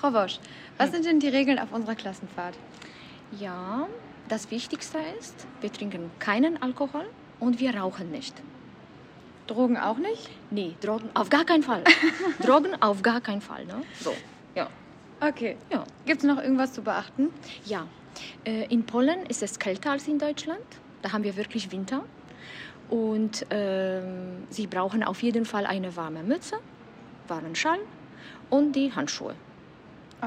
[0.00, 0.38] Frau Wosch,
[0.78, 2.54] was sind denn die Regeln auf unserer Klassenfahrt?
[3.38, 3.86] Ja,
[4.30, 7.04] das Wichtigste ist, wir trinken keinen Alkohol
[7.38, 8.34] und wir rauchen nicht.
[9.46, 10.30] Drogen auch nicht?
[10.50, 11.84] Nee, Drogen auf gar keinen Fall.
[12.42, 13.82] Drogen auf gar keinen Fall, ne?
[14.00, 14.14] So,
[14.54, 14.70] ja.
[15.20, 15.58] Okay.
[15.70, 15.84] Ja.
[16.06, 17.28] Gibt es noch irgendwas zu beachten?
[17.66, 17.86] Ja,
[18.46, 20.64] äh, in Polen ist es kälter als in Deutschland.
[21.02, 22.04] Da haben wir wirklich Winter.
[22.88, 26.56] Und ähm, sie brauchen auf jeden Fall eine warme Mütze,
[27.28, 27.80] warmen Schal
[28.48, 29.34] und die Handschuhe.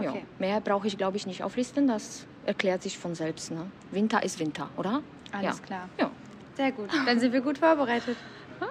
[0.02, 0.26] Ja, Okay.
[0.40, 1.88] mehr brauche ich, glaube ich, nicht auflisten.
[1.88, 3.52] Das erklärt sich von selbst.
[3.52, 3.70] Ne?
[3.92, 5.02] Winter ist Winter, oder?
[5.32, 5.66] Alles ja.
[5.66, 5.90] klar.
[6.00, 6.10] Ja.
[6.56, 6.90] Sehr gut.
[7.06, 8.16] Dann sind wir gut vorbereitet.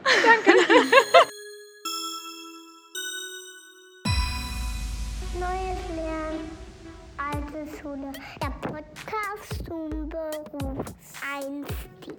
[5.39, 6.51] Neues Lernen,
[7.17, 8.13] alte Schule.
[8.41, 12.15] Der Podcast zum Berufseinstieg.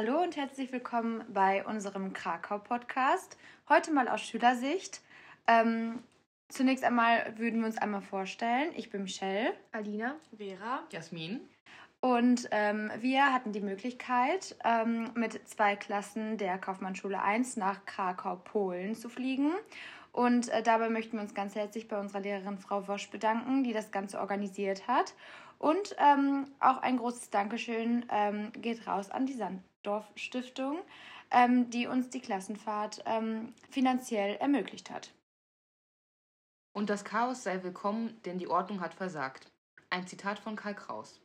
[0.00, 3.36] Hallo und herzlich willkommen bei unserem Krakau-Podcast.
[3.68, 5.00] Heute mal aus Schülersicht.
[5.48, 6.04] Ähm,
[6.48, 8.70] zunächst einmal würden wir uns einmal vorstellen.
[8.76, 10.14] Ich bin Michelle Alina.
[10.36, 10.84] Vera.
[10.92, 11.40] Jasmin.
[12.00, 18.36] und ähm, wir hatten die Möglichkeit, ähm, mit zwei Klassen der Kaufmannschule 1 nach Krakau,
[18.36, 19.50] Polen zu fliegen.
[20.12, 23.72] Und äh, dabei möchten wir uns ganz herzlich bei unserer Lehrerin Frau Wosch bedanken, die
[23.72, 25.14] das Ganze organisiert hat.
[25.58, 29.32] Und ähm, auch ein großes Dankeschön ähm, geht raus an die
[29.88, 30.82] Sanddorf Stiftung,
[31.30, 35.14] ähm, die uns die Klassenfahrt ähm, finanziell ermöglicht hat.
[36.74, 39.50] Und das Chaos sei willkommen, denn die Ordnung hat versagt.
[39.88, 41.22] Ein Zitat von Karl Kraus.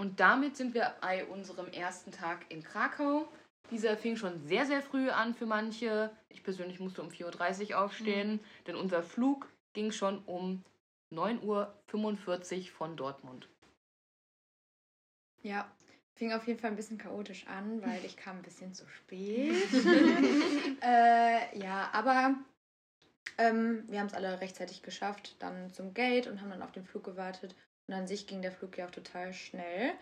[0.00, 3.28] Und damit sind wir bei unserem ersten Tag in Krakau.
[3.70, 6.10] Dieser fing schon sehr, sehr früh an für manche.
[6.28, 10.64] Ich persönlich musste um 4.30 Uhr aufstehen, denn unser Flug ging schon um
[11.14, 13.48] 9.45 Uhr von Dortmund.
[15.42, 15.70] Ja,
[16.20, 19.54] fing auf jeden Fall ein bisschen chaotisch an, weil ich kam ein bisschen zu spät.
[20.82, 22.34] äh, ja, aber
[23.38, 26.84] ähm, wir haben es alle rechtzeitig geschafft, dann zum Gate und haben dann auf den
[26.84, 27.56] Flug gewartet.
[27.86, 29.94] Und an sich ging der Flug ja auch total schnell.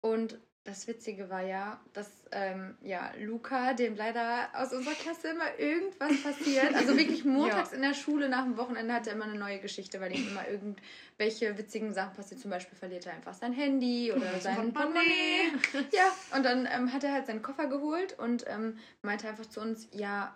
[0.00, 5.58] Und das Witzige war ja, dass ähm, ja, Luca, dem leider aus unserer Klasse immer
[5.58, 6.74] irgendwas passiert.
[6.74, 10.00] Also wirklich montags in der Schule nach dem Wochenende hat er immer eine neue Geschichte,
[10.00, 12.40] weil ihm immer irgendwelche witzigen Sachen passiert.
[12.40, 15.52] Zum Beispiel verliert er einfach sein Handy oder sein Portemonnaie.
[15.92, 19.60] Ja, und dann ähm, hat er halt seinen Koffer geholt und ähm, meinte einfach zu
[19.60, 20.34] uns, ja,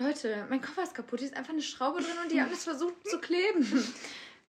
[0.00, 2.64] Leute, mein Koffer ist kaputt, hier ist einfach eine Schraube drin und die haben es
[2.64, 3.64] versucht zu kleben.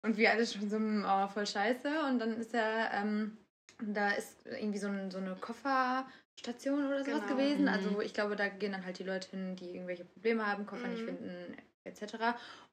[0.03, 2.05] Und wir alle schon so, oh, voll scheiße.
[2.09, 3.37] Und dann ist er, ähm,
[3.81, 7.33] da ist irgendwie so, ein, so eine Kofferstation oder sowas Genau.
[7.35, 7.63] gewesen.
[7.63, 7.67] Mhm.
[7.69, 10.87] Also ich glaube, da gehen dann halt die Leute hin, die irgendwelche Probleme haben, Koffer
[10.87, 11.05] nicht Mhm.
[11.07, 12.15] finden, etc.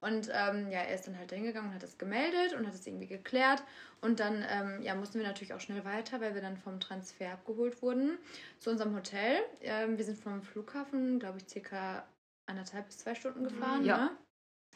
[0.01, 2.85] Und ähm, ja, er ist dann halt hingegangen und hat es gemeldet und hat es
[2.85, 3.63] irgendwie geklärt.
[4.01, 7.33] Und dann ähm, ja, mussten wir natürlich auch schnell weiter, weil wir dann vom Transfer
[7.33, 8.17] abgeholt wurden
[8.59, 9.39] zu unserem Hotel.
[9.61, 12.05] Ähm, wir sind vom Flughafen, glaube ich, circa
[12.45, 13.83] anderthalb bis zwei Stunden gefahren.
[13.83, 13.97] Ja.
[13.97, 14.11] Ne?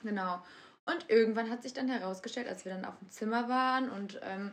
[0.04, 0.44] Genau.
[0.86, 4.52] Und irgendwann hat sich dann herausgestellt, als wir dann auf dem Zimmer waren und ähm,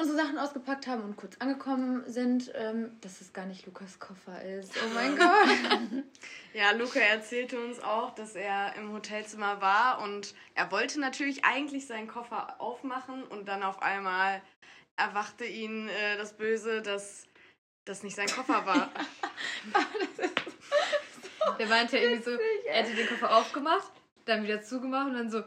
[0.00, 4.42] unsere Sachen ausgepackt haben und kurz angekommen sind, ähm, dass es gar nicht Lukas Koffer
[4.42, 4.72] ist.
[4.82, 5.48] Oh mein Gott.
[6.54, 11.86] Ja, Luca erzählte uns auch, dass er im Hotelzimmer war und er wollte natürlich eigentlich
[11.86, 14.40] seinen Koffer aufmachen und dann auf einmal
[14.96, 17.26] erwachte ihn äh, das Böse, dass
[17.84, 18.90] das nicht sein Koffer war.
[21.58, 22.30] Der meinte ja irgendwie so,
[22.66, 23.90] er hätte den Koffer aufgemacht,
[24.24, 25.42] dann wieder zugemacht und dann so,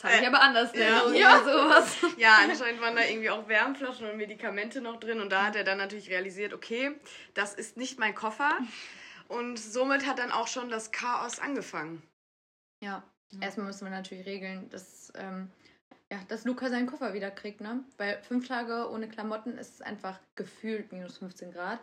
[0.00, 1.00] das habe ich Äh, aber anders ja.
[1.04, 1.14] denn.
[1.14, 1.38] Ja.
[1.38, 1.44] Ja.
[1.44, 1.96] sowas.
[2.16, 5.64] ja, anscheinend waren da irgendwie auch Wärmflaschen und Medikamente noch drin und da hat er
[5.64, 6.92] dann natürlich realisiert, okay,
[7.34, 8.58] das ist nicht mein Koffer.
[9.28, 12.02] Und somit hat dann auch schon das Chaos angefangen.
[12.82, 13.02] Ja,
[13.40, 15.50] erstmal müssen wir natürlich regeln, dass, ähm,
[16.10, 17.84] ja, dass Luca seinen Koffer wieder kriegt, ne?
[17.98, 21.80] Weil fünf Tage ohne Klamotten ist es einfach gefühlt minus 15 Grad.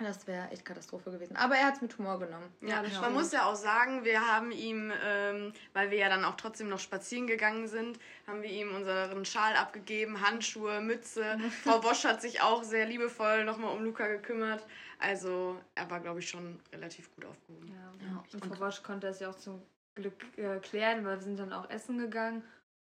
[0.00, 1.36] Das wäre echt Katastrophe gewesen.
[1.36, 2.48] Aber er hat es mit Humor genommen.
[2.60, 3.14] Ja, das man stimmt.
[3.16, 6.78] muss ja auch sagen, wir haben ihm, ähm, weil wir ja dann auch trotzdem noch
[6.78, 7.98] spazieren gegangen sind,
[8.28, 11.38] haben wir ihm unseren Schal abgegeben, Handschuhe, Mütze.
[11.64, 14.64] Frau Bosch hat sich auch sehr liebevoll nochmal um Luca gekümmert.
[15.00, 17.66] Also er war, glaube ich, schon relativ gut aufgehoben.
[17.66, 18.06] Ja.
[18.06, 18.24] Ja.
[18.32, 19.60] Und Frau Bosch konnte das ja auch zum
[19.96, 22.44] Glück äh, klären, weil wir sind dann auch essen gegangen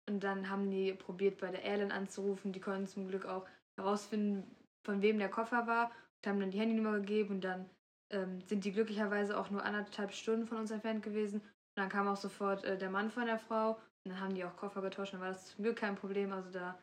[0.06, 2.52] und dann haben die probiert, bei der Airline anzurufen.
[2.52, 3.46] Die konnten zum Glück auch
[3.76, 4.49] herausfinden,
[4.85, 5.90] von wem der Koffer war
[6.28, 7.69] haben dann die Handynummer gegeben und dann
[8.11, 11.40] ähm, sind die glücklicherweise auch nur anderthalb Stunden von uns entfernt gewesen.
[11.40, 13.72] Und dann kam auch sofort äh, der Mann von der Frau
[14.05, 15.12] und dann haben die auch Koffer getauscht.
[15.14, 16.32] Dann war das zum Glück kein Problem.
[16.32, 16.78] Also da,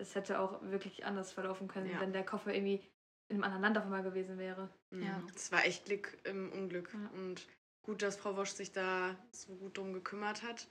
[0.00, 2.00] es hätte auch wirklich anders verlaufen können, Ja.
[2.00, 2.80] wenn der Koffer irgendwie
[3.30, 4.70] in einem anderen Land auf einmal gewesen wäre.
[4.90, 5.02] Mhm.
[5.02, 5.22] Ja.
[5.34, 6.90] Es war echt Glück im Unglück.
[6.94, 7.10] Ja.
[7.18, 7.46] Und
[7.84, 10.66] gut, dass Frau Wosch sich da so gut drum gekümmert hat.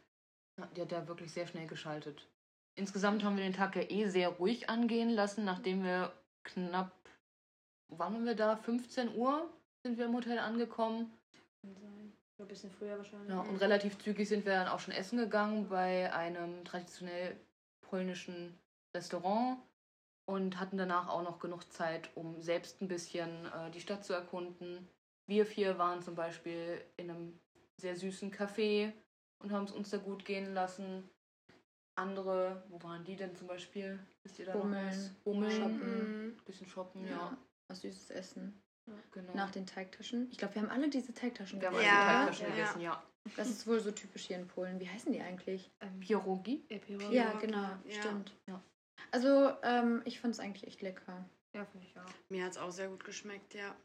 [0.59, 2.27] Ja, die hat da wirklich sehr schnell geschaltet.
[2.75, 6.11] Insgesamt haben wir den Tag ja eh sehr ruhig angehen lassen, nachdem wir
[6.43, 6.91] knapp,
[7.89, 8.55] wann waren wir da?
[8.55, 9.49] 15 Uhr
[9.83, 11.11] sind wir im Hotel angekommen.
[11.61, 12.13] Kann sein.
[12.39, 13.29] Ein bisschen früher wahrscheinlich.
[13.29, 17.35] Ja, und relativ zügig sind wir dann auch schon essen gegangen bei einem traditionell
[17.81, 18.59] polnischen
[18.95, 19.59] Restaurant
[20.25, 24.13] und hatten danach auch noch genug Zeit, um selbst ein bisschen äh, die Stadt zu
[24.13, 24.87] erkunden.
[25.25, 27.39] Wir vier waren zum Beispiel in einem
[27.77, 28.93] sehr süßen Café
[29.39, 31.09] und haben es uns da gut gehen lassen.
[31.95, 33.97] Andere, wo waren die denn zum Beispiel?
[34.23, 35.09] Wisst ihr da Bummeln, noch was?
[35.23, 36.25] Bummeln, shoppen.
[36.27, 36.37] Mhm.
[36.45, 37.11] bisschen shoppen, ja.
[37.11, 37.37] Ja.
[37.69, 38.61] Was süßes Essen.
[39.11, 39.33] Genau.
[39.33, 40.29] Nach den Teigtaschen.
[40.31, 42.25] Ich glaube, wir haben alle diese Teigtaschen wir haben gegessen, also Ja?
[42.25, 42.55] Teigtaschen ja.
[42.55, 43.03] gegessen, ja.
[43.35, 44.79] Das ist wohl so typisch hier in Polen.
[44.79, 45.69] Wie heißen die eigentlich?
[45.81, 46.65] Ähm, Pierogi?
[46.69, 47.15] ja, Pierogi.
[47.15, 48.01] Ja, Ja, genau, ja.
[48.01, 48.33] stimmt.
[48.47, 48.63] Ja.
[49.11, 51.29] Also, ähm, ich fand es eigentlich echt lecker.
[51.53, 52.13] Ja, finde ich auch.
[52.29, 53.75] Mir hat es auch sehr gut geschmeckt, ja.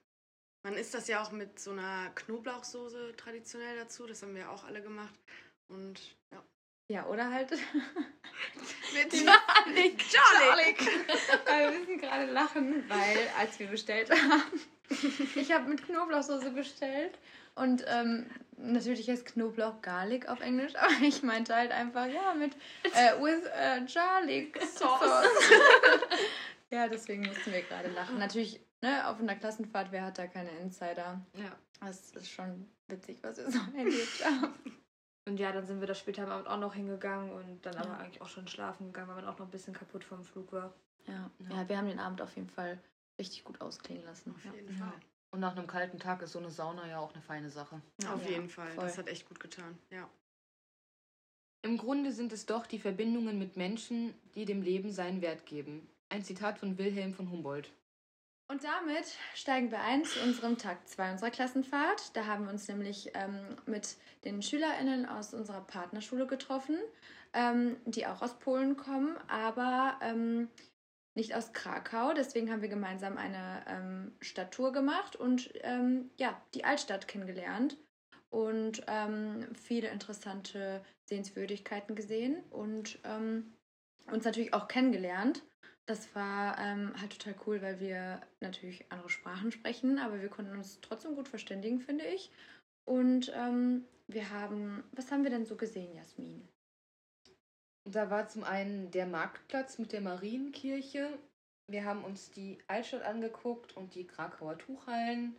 [0.65, 4.07] Man isst das ja auch mit so einer Knoblauchsoße traditionell dazu.
[4.07, 5.19] Das haben wir auch alle gemacht.
[5.69, 6.45] Und ja.
[6.89, 7.53] Ja, oder halt.
[8.95, 10.13] Mit Jarlik.
[10.13, 10.81] Jarlik.
[10.81, 14.61] wir müssen gerade lachen, weil als wir bestellt haben,
[15.35, 17.19] ich habe mit Knoblauchsoße bestellt
[17.55, 22.55] und ähm, natürlich heißt Knoblauch Garlic auf Englisch, aber ich meinte halt einfach, ja, mit
[22.95, 25.25] äh, with äh, Garlic Sauce.
[26.71, 28.19] ja, deswegen mussten wir gerade lachen.
[28.19, 31.21] Natürlich, ne, auf einer Klassenfahrt, wer hat da keine Insider?
[31.35, 31.57] Ja.
[31.81, 34.55] Das ist schon witzig, was wir so erlebt haben.
[35.25, 37.81] Und ja, dann sind wir da später am Abend auch noch hingegangen und dann Ja.
[37.83, 40.53] aber eigentlich auch schon schlafen gegangen, weil man auch noch ein bisschen kaputt vom Flug
[40.53, 40.73] war.
[41.07, 41.57] Ja, Ja.
[41.63, 42.79] ja, wir haben den Abend auf jeden Fall
[43.19, 44.31] richtig gut ausklingen lassen.
[44.35, 44.87] Auf jeden Ja.
[44.87, 45.01] Fall.
[45.31, 47.81] Und nach einem kalten Tag ist so eine Sauna ja auch eine feine Sache.
[48.07, 48.71] Auf Ja, jeden Fall.
[48.73, 48.85] voll.
[48.85, 49.79] Das hat echt gut getan.
[49.91, 50.09] Ja.
[51.63, 55.89] Im Grunde sind es doch die Verbindungen mit Menschen, die dem Leben seinen Wert geben.
[56.09, 57.73] Ein Zitat von Wilhelm von Humboldt.
[58.53, 62.15] Und damit steigen wir ein zu unserem Tag 2 unserer Klassenfahrt.
[62.15, 63.97] Da haben wir uns nämlich ähm, mit
[64.27, 66.77] den SchülerInnen aus unserer Partnerschule getroffen,
[67.33, 70.51] ähm, die auch aus Polen kommen, aber ähm,
[71.15, 72.13] nicht aus Krakau.
[72.13, 77.79] Deswegen haben wir gemeinsam eine ähm, Stadttour gemacht und ähm, ja, die Altstadt kennengelernt
[78.29, 82.99] und ähm, viele interessante Sehenswürdigkeiten gesehen und
[84.11, 85.43] uns natürlich auch kennengelernt.
[85.87, 90.57] Das war ähm, halt total cool, weil wir natürlich andere Sprachen sprechen, aber wir konnten
[90.57, 92.31] uns trotzdem gut verständigen, finde ich.
[92.85, 96.49] Und ähm, wir haben, was haben wir denn so gesehen, Jasmin?
[97.85, 101.19] Da war zum einen der Marktplatz mit der Marienkirche.
[101.69, 105.37] Wir haben uns die Altstadt angeguckt und die Krakauer Tuchhallen,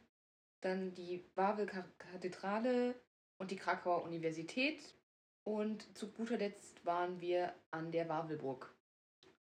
[0.62, 2.96] dann die Wawel-Kathedrale
[3.38, 4.96] und die Krakauer Universität.
[5.44, 8.74] Und zu guter Letzt waren wir an der Wawelburg.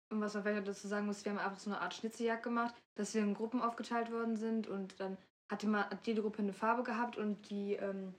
[0.10, 2.76] Und was man vielleicht dazu sagen muss, wir haben einfach so eine Art Schnitzeljagd gemacht,
[2.96, 5.18] dass wir in Gruppen aufgeteilt worden sind und dann
[5.50, 8.14] hatte man, hat jede Gruppe eine Farbe gehabt und die ähm,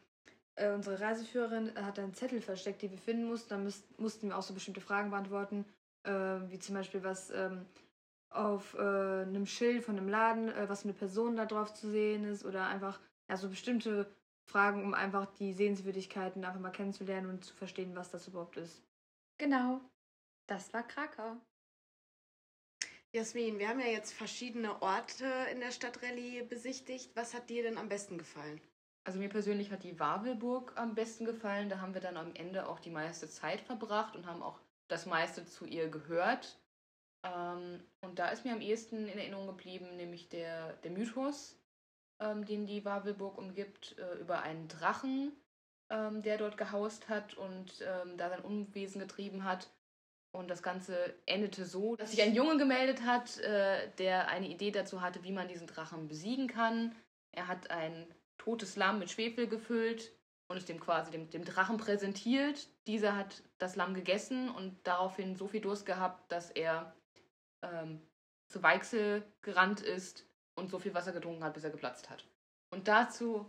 [0.55, 3.50] äh, unsere Reiseführerin hat einen Zettel versteckt, die wir finden mussten.
[3.50, 5.64] Dann müß, mussten wir auch so bestimmte Fragen beantworten,
[6.05, 6.11] äh,
[6.49, 7.64] wie zum Beispiel was ähm,
[8.31, 12.25] auf äh, einem Schild von einem Laden, äh, was eine Person da drauf zu sehen
[12.25, 13.00] ist oder einfach
[13.31, 14.11] ja so bestimmte
[14.49, 18.83] Fragen, um einfach die Sehenswürdigkeiten einfach mal kennenzulernen und zu verstehen, was das überhaupt ist.
[19.39, 19.81] Genau,
[20.47, 21.37] das war Krakau.
[23.12, 27.15] Jasmin, wir haben ja jetzt verschiedene Orte in der Stadtrallye besichtigt.
[27.15, 28.61] Was hat dir denn am besten gefallen?
[29.05, 31.71] Also mir persönlich hat die Wawelburg am besten gefallen.
[31.71, 35.06] Da haben wir dann am Ende auch die meiste Zeit verbracht und haben auch das
[35.06, 36.59] meiste zu ihr gehört.
[37.23, 41.59] Ähm, und da ist mir am ehesten in Erinnerung geblieben, nämlich der, der Mythos,
[42.20, 45.32] ähm, den die Wawelburg umgibt, äh, über einen Drachen,
[45.90, 49.71] ähm, der dort gehaust hat und ähm, da sein Unwesen getrieben hat.
[50.31, 54.71] Und das Ganze endete so, dass sich ein Junge gemeldet hat, äh, der eine Idee
[54.71, 56.95] dazu hatte, wie man diesen Drachen besiegen kann.
[57.33, 60.12] Er hat ein totes Lamm mit Schwefel gefüllt
[60.49, 62.69] und es dem quasi dem, dem Drachen präsentiert.
[62.87, 66.95] Dieser hat das Lamm gegessen und daraufhin so viel Durst gehabt, dass er
[67.62, 68.02] ähm,
[68.49, 70.27] zu Weichsel gerannt ist
[70.59, 72.25] und so viel Wasser getrunken hat, bis er geplatzt hat.
[72.71, 73.47] Und dazu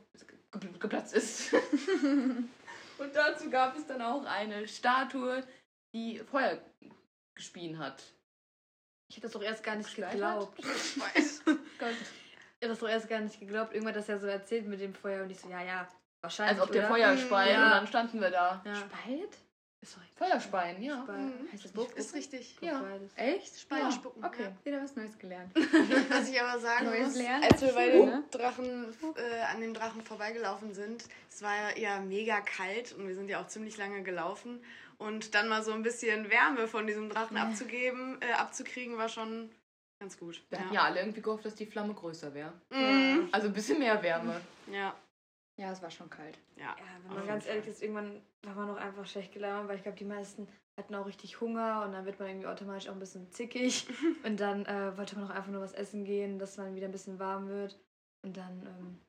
[0.60, 1.54] ge geplatzt ist.
[2.98, 5.44] und dazu gab es dann auch eine Statue,
[5.94, 6.60] die Feuer
[7.36, 8.02] gespien hat.
[9.10, 10.60] Ich hätte das doch erst gar nicht geglaubt.
[10.60, 11.58] Ich habe
[12.62, 13.74] das doch erst gar nicht geglaubt.
[13.74, 15.90] Irgendwann hat das ja so erzählt mit dem Feuer und ich so, ja, ja,
[16.22, 16.60] wahrscheinlich.
[16.60, 16.96] Als ob der oder?
[16.96, 17.66] Feuer speit Ja.
[17.66, 18.62] und dann standen wir da.
[18.66, 18.76] Ja.
[18.76, 19.38] Speit?
[19.82, 21.02] Ist doch Feuerspeien, ja.
[21.04, 21.18] Speit.
[21.18, 21.52] Mhm.
[21.54, 22.58] Heißt das Spuck ist richtig.
[22.60, 22.84] Ja.
[23.16, 23.60] Echt?
[23.60, 23.92] Speien Ja.
[23.92, 24.52] spucken, Okay, ja.
[24.66, 25.56] wieder was Neues gelernt.
[26.10, 28.24] Was ich aber sagen Neues muss, Lernen als wir bei ne?
[28.30, 33.30] Drachen, äh, an dem Drachen vorbeigelaufen sind, es war ja mega kalt und wir sind
[33.30, 34.62] ja auch ziemlich lange gelaufen.
[34.98, 39.50] Und dann mal so ein bisschen Wärme von diesem Drachen abzugeben, äh, abzukriegen, war schon
[40.02, 40.42] ganz gut.
[40.50, 42.52] Wir hatten ja alle irgendwie gehofft, dass die Flamme größer wäre.
[42.70, 43.30] Mhm.
[43.32, 44.42] Also ein bisschen mehr Wärme.
[44.70, 44.94] Ja.
[45.60, 46.40] Ja, es war schon kalt.
[46.56, 46.74] ja.
[46.78, 49.84] Ja, wenn man ganz ehrlich ist, irgendwann war man auch einfach schlecht gelaunt, weil ich
[49.84, 50.48] glaube, die meisten
[50.78, 53.86] hatten auch richtig Hunger und dann wird man irgendwie automatisch auch ein bisschen zickig.
[54.24, 56.94] und dann äh, wollte man auch einfach nur was essen gehen, dass man wieder ein
[56.94, 57.78] bisschen warm wird.
[58.26, 59.00] Und dann, ähm,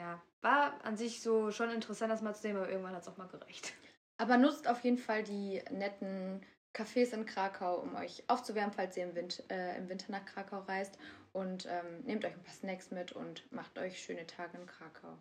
[0.00, 3.08] ja, war an sich so schon interessant, das mal zu sehen, aber irgendwann hat es
[3.08, 3.72] auch mal gereicht.
[4.18, 9.04] Aber nutzt auf jeden Fall die netten Cafés in Krakau, um euch aufzuwärmen, falls ihr
[9.04, 10.98] im, Wind, äh, im Winter nach Krakau reist.
[11.32, 15.16] Und ähm, nehmt euch ein paar Snacks mit und macht euch schöne Tage in Krakau.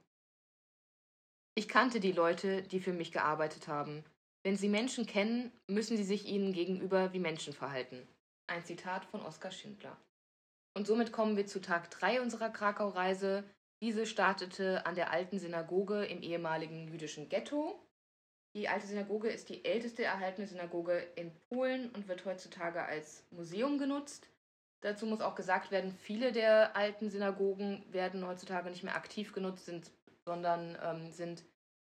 [1.59, 4.05] Ich kannte die Leute, die für mich gearbeitet haben.
[4.43, 8.07] Wenn sie Menschen kennen, müssen sie sich ihnen gegenüber wie Menschen verhalten.
[8.47, 9.97] Ein Zitat von Oskar Schindler.
[10.73, 13.43] Und somit kommen wir zu Tag 3 unserer Krakau-Reise.
[13.83, 17.77] Diese startete an der alten Synagoge im ehemaligen jüdischen Ghetto.
[18.55, 23.77] Die alte Synagoge ist die älteste erhaltene Synagoge in Polen und wird heutzutage als Museum
[23.77, 24.29] genutzt.
[24.81, 29.65] Dazu muss auch gesagt werden, viele der alten Synagogen werden heutzutage nicht mehr aktiv genutzt,
[29.65, 29.91] sind,
[30.29, 31.43] sondern ähm, sind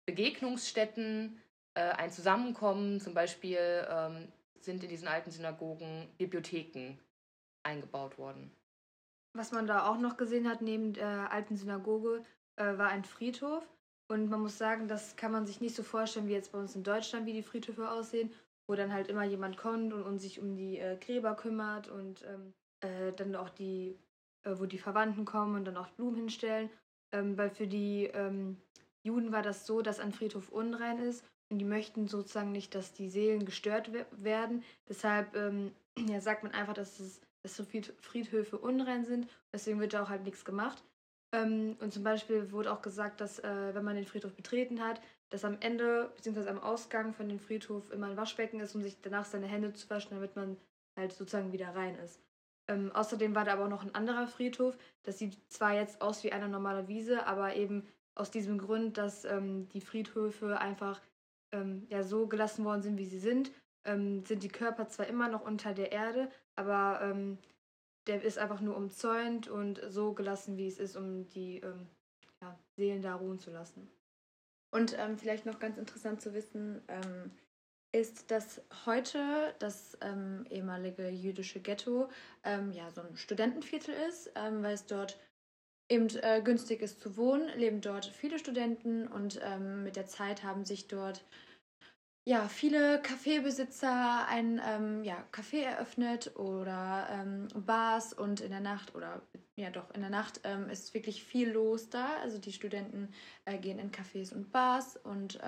[0.05, 1.38] Begegnungsstätten,
[1.73, 3.01] äh, ein Zusammenkommen.
[3.01, 6.97] Zum Beispiel ähm, sind in diesen alten Synagogen Bibliotheken
[7.63, 8.55] eingebaut worden.
[9.33, 12.23] Was man da auch noch gesehen hat, neben der alten Synagoge,
[12.55, 13.67] äh, war ein Friedhof.
[14.07, 16.75] Und man muss sagen, das kann man sich nicht so vorstellen wie jetzt bei uns
[16.75, 18.31] in Deutschland, wie die Friedhöfe aussehen,
[18.65, 22.23] wo dann halt immer jemand kommt und, und sich um die äh, Gräber kümmert und
[22.23, 24.00] ähm, äh, dann auch die,
[24.43, 26.69] äh, wo die Verwandten kommen und dann auch Blumen hinstellen.
[27.11, 28.57] Ähm, weil für die ähm,
[29.03, 32.93] Juden war das so, dass ein Friedhof unrein ist und die möchten sozusagen nicht, dass
[32.93, 34.63] die Seelen gestört we werden.
[34.87, 35.71] Deshalb ähm,
[36.07, 37.61] ja, sagt man einfach, dass, es, dass
[38.01, 39.27] Friedhöfe unrein sind.
[39.53, 40.83] Deswegen wird da auch halt nichts gemacht.
[41.33, 45.01] Ähm, und zum Beispiel wurde auch gesagt, dass äh, wenn man den Friedhof betreten hat,
[45.29, 46.49] dass am Ende bzw.
[46.49, 49.89] am Ausgang von dem Friedhof immer ein Waschbecken ist, um sich danach seine Hände zu
[49.89, 50.57] waschen, damit man
[50.97, 52.19] halt sozusagen wieder rein ist.
[52.71, 54.77] Ähm, außerdem war da aber auch noch ein anderer Friedhof.
[55.03, 57.85] Das sieht zwar jetzt aus wie eine normale Wiese, aber eben
[58.15, 61.01] aus diesem Grund, dass ähm, die Friedhöfe einfach
[61.51, 63.51] ähm, ja, so gelassen worden sind, wie sie sind,
[63.83, 67.37] ähm, sind die Körper zwar immer noch unter der Erde, aber ähm,
[68.07, 71.87] der ist einfach nur umzäunt und so gelassen, wie es ist, um die ähm,
[72.41, 73.89] ja, Seelen da ruhen zu lassen.
[74.73, 76.81] Und vielleicht noch ganz interessant zu wissen,
[77.91, 82.10] ist, dass heute das ähm, ehemalige jüdische Ghetto
[82.43, 85.19] ähm, ja so ein Studentenviertel ist, ähm, weil es dort
[85.89, 90.43] eben äh, günstig ist zu wohnen, leben dort viele Studenten und ähm, mit der Zeit
[90.43, 91.24] haben sich dort
[92.24, 98.93] ja, viele Kaffeebesitzer ein ähm, ja, Café eröffnet oder ähm, Bars und in der Nacht
[98.93, 99.24] oder
[99.55, 100.39] ja doch in der Nacht
[100.71, 102.17] ist wirklich viel los da.
[102.17, 103.10] Also die Studenten
[103.45, 105.39] äh, gehen in Cafés und Bars und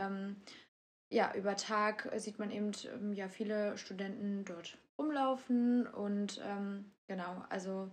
[1.10, 7.44] ja, über Tag sieht man eben ähm, ja viele Studenten dort rumlaufen und ähm, genau,
[7.50, 7.92] also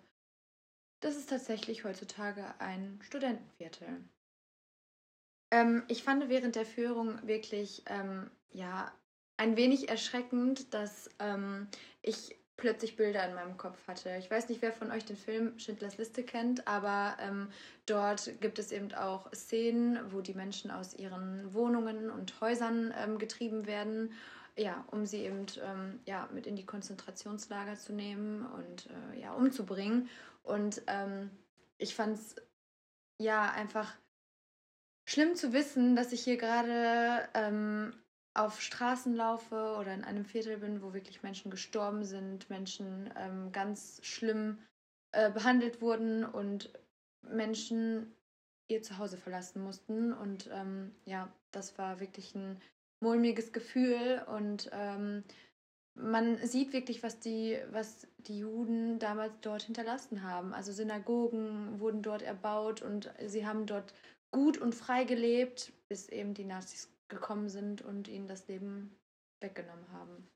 [1.01, 4.05] das ist tatsächlich heutzutage ein Studentenviertel.
[5.51, 8.93] Ähm, ich fand während der Führung wirklich ähm, ja
[9.37, 11.69] ein wenig erschreckend, dass ähm,
[12.03, 14.15] ich plötzlich Bilder in meinem Kopf hatte.
[14.19, 17.49] Ich weiß nicht, wer von euch den Film Schindlers Liste kennt, aber ähm,
[17.87, 23.19] dort gibt es eben auch Szenen, wo die Menschen aus ihren Wohnungen und Häusern ähm,
[23.19, 24.13] getrieben werden,
[24.57, 29.33] ja, um sie eben ähm, ja, mit in die Konzentrationslager zu nehmen und äh, ja,
[29.33, 30.09] umzubringen.
[30.43, 31.31] Und ähm,
[31.79, 32.37] ich fand es
[33.19, 33.93] ja einfach
[35.07, 37.95] schlimm zu wissen, dass ich hier gerade ähm,
[38.35, 43.53] auf Straßen laufe oder in einem Viertel bin, wo wirklich Menschen gestorben sind, Menschen ähm,
[43.53, 44.59] ganz schlimm
[45.13, 46.73] äh, behandelt wurden und
[47.23, 48.15] Menschen
[48.69, 50.13] ihr Zuhause verlassen mussten.
[50.13, 52.61] Und ähm, ja, das war wirklich ein
[53.01, 55.25] mulmiges Gefühl und ähm,
[55.95, 60.55] man sieht wirklich, was die, was die Juden damals dort hinterlassen haben.
[60.55, 63.93] Also Synagogen wurden dort erbaut und sie haben dort
[64.31, 68.97] gut und frei gelebt, bis eben die Nazis gekommen sind und ihnen das Leben
[69.41, 70.29] weggenommen haben.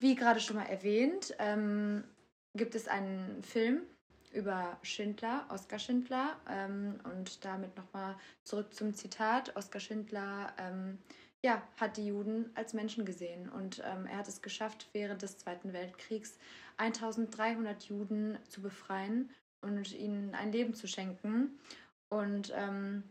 [0.00, 2.02] Wie gerade schon mal erwähnt, ähm,
[2.54, 3.82] gibt es einen Film
[4.32, 6.36] über Schindler, Oskar Schindler.
[6.48, 9.54] Ähm, und damit nochmal zurück zum Zitat.
[9.56, 10.98] Oskar Schindler ähm,
[11.44, 15.38] ja, hat die Juden als Menschen gesehen und ähm, er hat es geschafft, während des
[15.38, 16.38] Zweiten Weltkriegs
[16.76, 21.58] 1300 Juden zu befreien und ihnen ein Leben zu schenken.
[22.08, 23.02] Und ähm,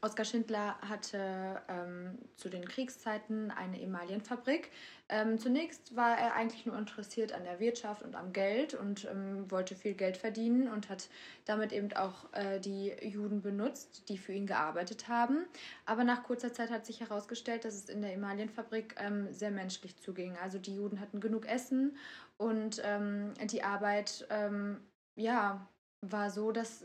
[0.00, 4.70] Oskar Schindler hatte ähm, zu den Kriegszeiten eine Emalienfabrik.
[5.08, 9.50] Ähm, zunächst war er eigentlich nur interessiert an der Wirtschaft und am Geld und ähm,
[9.50, 11.08] wollte viel Geld verdienen und hat
[11.44, 15.46] damit eben auch äh, die Juden benutzt, die für ihn gearbeitet haben.
[15.84, 19.96] Aber nach kurzer Zeit hat sich herausgestellt, dass es in der Emalienfabrik ähm, sehr menschlich
[19.96, 20.36] zuging.
[20.38, 21.96] Also die Juden hatten genug Essen
[22.36, 24.80] und ähm, die Arbeit ähm,
[25.14, 25.66] ja,
[26.00, 26.84] war so, dass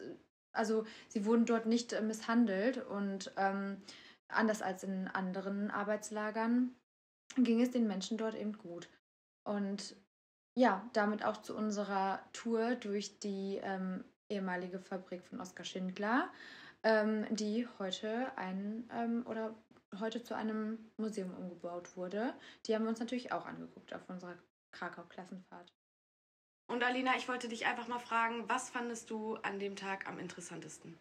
[0.53, 3.81] also sie wurden dort nicht äh, misshandelt und ähm,
[4.27, 6.75] anders als in anderen Arbeitslagern
[7.37, 8.89] ging es den Menschen dort eben gut.
[9.43, 9.95] Und
[10.55, 16.29] ja, damit auch zu unserer Tour durch die ähm, ehemalige Fabrik von Oskar Schindler,
[16.83, 19.55] ähm, die heute ein ähm, oder
[19.99, 22.33] heute zu einem Museum umgebaut wurde.
[22.65, 24.37] Die haben wir uns natürlich auch angeguckt auf unserer
[24.71, 25.73] Krakau-Klassenfahrt.
[26.71, 30.17] Und Alina, ich wollte dich einfach mal fragen, was fandest du an dem Tag am
[30.17, 30.97] interessantesten?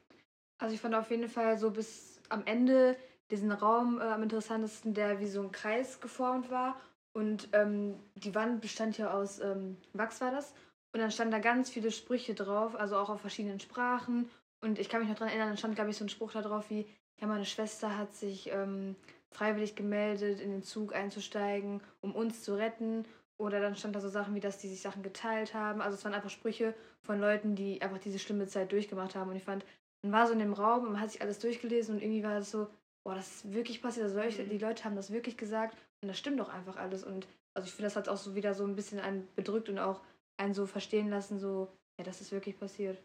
[0.58, 2.96] Also ich fand auf jeden Fall so bis am Ende
[3.30, 6.80] diesen Raum äh, am interessantesten, der wie so ein Kreis geformt war.
[7.12, 10.54] Und ähm, die Wand bestand ja aus ähm, Wachs war das.
[10.92, 14.28] Und dann standen da ganz viele Sprüche drauf, also auch auf verschiedenen Sprachen.
[14.60, 16.42] Und ich kann mich noch daran erinnern, dann stand, glaube ich, so ein Spruch da
[16.42, 16.84] drauf wie,
[17.20, 18.96] ja, meine Schwester hat sich ähm,
[19.30, 23.04] freiwillig gemeldet, in den Zug einzusteigen, um uns zu retten.
[23.40, 25.80] Oder dann stand da so Sachen wie, dass die sich Sachen geteilt haben.
[25.80, 29.30] Also es waren einfach Sprüche von Leuten, die einfach diese schlimme Zeit durchgemacht haben.
[29.30, 29.64] Und ich fand,
[30.02, 32.36] man war so in dem Raum und man hat sich alles durchgelesen und irgendwie war
[32.36, 32.68] es so,
[33.02, 34.04] boah, das ist wirklich passiert.
[34.04, 37.02] Also Leute, die Leute haben das wirklich gesagt und das stimmt doch einfach alles.
[37.02, 39.78] Und also ich finde, das hat auch so wieder so ein bisschen einen bedrückt und
[39.78, 40.02] auch
[40.36, 41.68] einen so verstehen lassen, so,
[41.98, 42.98] ja, das ist wirklich passiert.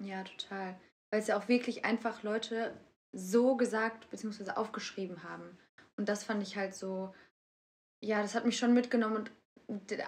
[0.00, 0.76] Ja, total.
[1.10, 2.72] Weil es ja auch wirklich einfach Leute
[3.12, 4.52] so gesagt bzw.
[4.52, 5.58] aufgeschrieben haben.
[5.96, 7.12] Und das fand ich halt so,
[8.00, 9.16] ja, das hat mich schon mitgenommen.
[9.16, 9.32] Und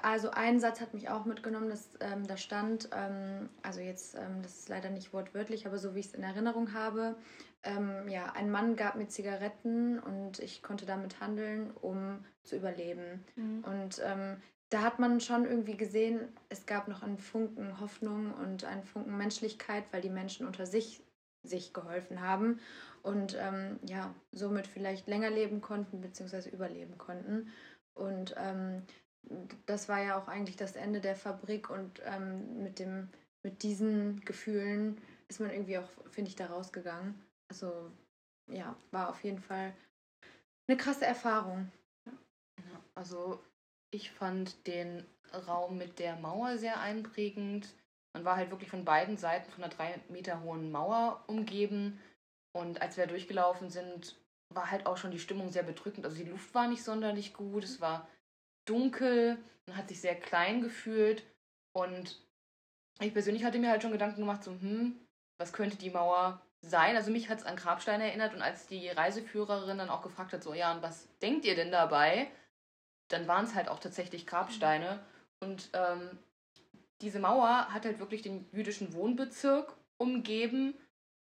[0.03, 4.43] also ein Satz hat mich auch mitgenommen, dass ähm, da stand, ähm, also jetzt, ähm,
[4.43, 7.17] das ist leider nicht wortwörtlich, aber so wie ich es in Erinnerung habe,
[7.63, 13.25] ähm, ja, ein Mann gab mir Zigaretten und ich konnte damit handeln, um zu überleben.
[13.63, 14.37] Und ähm,
[14.69, 19.17] da hat man schon irgendwie gesehen, es gab noch einen Funken Hoffnung und einen Funken
[19.17, 21.03] Menschlichkeit, weil die Menschen unter sich
[21.45, 22.59] sich geholfen haben
[23.03, 26.49] und ähm, ja, somit vielleicht länger leben konnten bzw.
[26.49, 27.51] überleben konnten.
[27.95, 28.83] Und ähm,
[29.67, 33.09] das war ja auch eigentlich das Ende der Fabrik und ähm, mit, dem,
[33.43, 37.15] mit diesen Gefühlen ist man irgendwie auch, finde ich, da rausgegangen.
[37.51, 37.91] Also
[38.51, 39.75] ja, war auf jeden Fall
[40.69, 41.71] eine krasse Erfahrung.
[42.95, 43.43] Also
[43.91, 45.05] ich fand den
[45.47, 47.75] Raum mit der Mauer sehr einprägend.
[48.15, 52.01] Man war halt wirklich von beiden Seiten von einer drei Meter hohen Mauer umgeben.
[52.57, 54.17] Und als wir durchgelaufen sind,
[54.55, 56.07] war halt auch schon die Stimmung sehr bedrückend.
[56.07, 58.09] Also die Luft war nicht sonderlich gut, es war
[58.65, 61.25] dunkel, man hat sich sehr klein gefühlt.
[61.77, 62.21] Und
[63.01, 64.99] ich persönlich hatte mir halt schon Gedanken gemacht, so, hm,
[65.39, 66.97] was könnte die Mauer sein?
[66.97, 70.43] Also mich hat es an Grabsteine erinnert und als die Reiseführerin dann auch gefragt hat,
[70.43, 72.31] so, ja, und was denkt ihr denn dabei?
[73.09, 75.01] Dann waren es halt auch tatsächlich Grabsteine.
[75.41, 76.19] Und ähm,
[77.01, 80.75] diese Mauer hat halt wirklich den jüdischen Wohnbezirk umgeben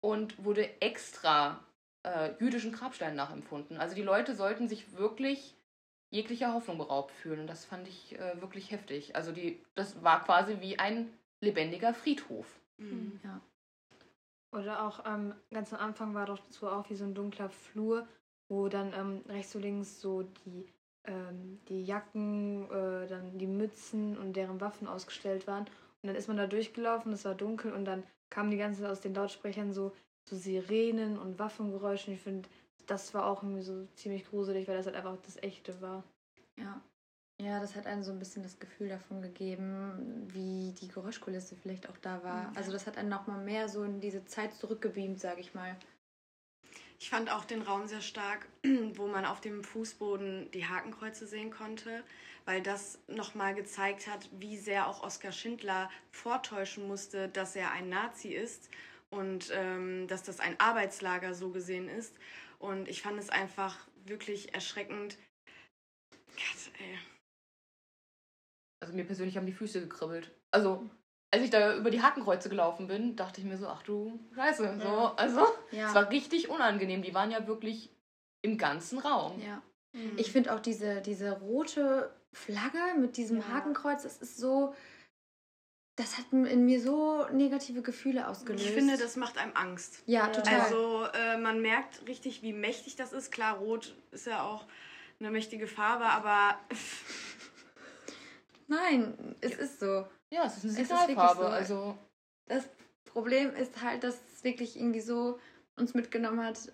[0.01, 1.65] und wurde extra
[2.05, 3.79] äh, jüdischen Grabsteinen nachempfunden.
[3.79, 5.55] Also die Leute sollten sich wirklich
[6.11, 7.41] jeglicher Hoffnung beraubt fühlen.
[7.41, 9.17] Und das fand ich äh, wirklich heftig.
[9.17, 12.47] Also die, das war quasi wie ein lebendiger Friedhof.
[12.79, 13.21] Mhm.
[13.23, 13.41] Ja.
[14.53, 18.09] Oder auch ähm, ganz am Anfang war doch so auch wie so ein dunkler Flur,
[18.49, 20.67] wo dann ähm, rechts und links so die,
[21.05, 25.65] ähm, die Jacken, äh, dann die Mützen und deren Waffen ausgestellt waren.
[26.03, 28.91] Und dann ist man da durchgelaufen, es war dunkel und dann kamen die ganze Zeit
[28.91, 29.93] aus den Lautsprechern so,
[30.25, 32.11] so Sirenen und Waffengeräusche.
[32.11, 32.49] Und ich finde,
[32.89, 36.03] das war auch irgendwie so ziemlich gruselig, weil das halt einfach das Echte war.
[36.57, 36.81] Ja.
[37.41, 41.89] Ja, das hat einem so ein bisschen das Gefühl davon gegeben, wie die Geräuschkulisse vielleicht
[41.89, 42.51] auch da war.
[42.51, 42.57] Mhm.
[42.57, 45.77] Also das hat einen nochmal mehr so in diese Zeit zurückgebeamt, sage ich mal.
[46.99, 48.49] Ich fand auch den Raum sehr stark,
[48.95, 52.03] wo man auf dem Fußboden die Hakenkreuze sehen konnte,
[52.45, 57.89] weil das nochmal gezeigt hat, wie sehr auch Oskar Schindler vortäuschen musste, dass er ein
[57.89, 58.69] Nazi ist
[59.11, 62.17] und ähm, dass das ein Arbeitslager so gesehen ist.
[62.59, 65.17] Und ich fand es einfach wirklich erschreckend.
[66.35, 66.99] Gott, ey.
[68.81, 70.31] Also mir persönlich haben die Füße gekribbelt.
[70.51, 70.89] Also
[71.31, 74.79] als ich da über die Hakenkreuze gelaufen bin, dachte ich mir so, ach du Scheiße.
[74.83, 75.89] So, also Ja.
[75.89, 77.03] es war richtig unangenehm.
[77.03, 77.91] Die waren ja wirklich
[78.43, 79.41] im ganzen Raum.
[79.41, 79.63] ja.
[80.17, 83.49] Ich finde auch diese, diese rote Flagge mit diesem Ja.
[83.49, 84.75] Hakenkreuz, das ist so.
[85.99, 88.65] Das hat in mir so negative Gefühle ausgelöst.
[88.65, 90.01] Ich finde, das macht einem Angst.
[90.07, 90.61] Ja, total.
[90.61, 93.33] Also äh, man merkt richtig, wie mächtig das ist.
[93.33, 94.65] Klar, Rot ist ja auch
[95.19, 96.57] eine mächtige Farbe, aber
[98.69, 100.07] Nein, es ist so.
[100.31, 101.41] Ja, es ist eine Es ist Signalfarbe.
[101.41, 101.75] wirklich so.
[101.75, 101.99] Also
[102.47, 102.69] Das
[103.07, 105.41] Problem ist halt, dass es wirklich irgendwie so
[105.77, 106.73] uns mitgenommen hat,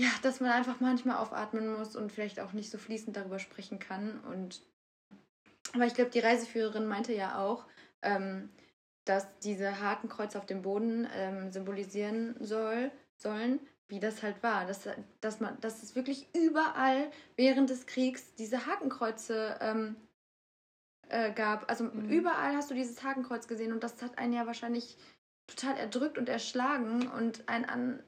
[0.00, 3.80] ja, dass man einfach manchmal aufatmen muss und vielleicht auch nicht so fließend darüber sprechen
[3.80, 4.20] kann.
[4.20, 4.62] Und
[5.72, 7.64] aber ich glaube, die Reiseführerin meinte ja auch,
[8.02, 8.50] ähm,
[9.04, 14.66] dass diese Hakenkreuze auf dem Boden ähm, symbolisieren soll, sollen, wie das halt war.
[14.66, 14.88] Dass,
[15.20, 19.96] dass, man, dass es wirklich überall während des Kriegs diese Hakenkreuze ähm,
[21.08, 21.68] äh, gab.
[21.68, 24.96] Also überall hast du dieses Hakenkreuz gesehen und das hat einen ja wahrscheinlich
[25.48, 28.02] total erdrückt und erschlagen und einen an,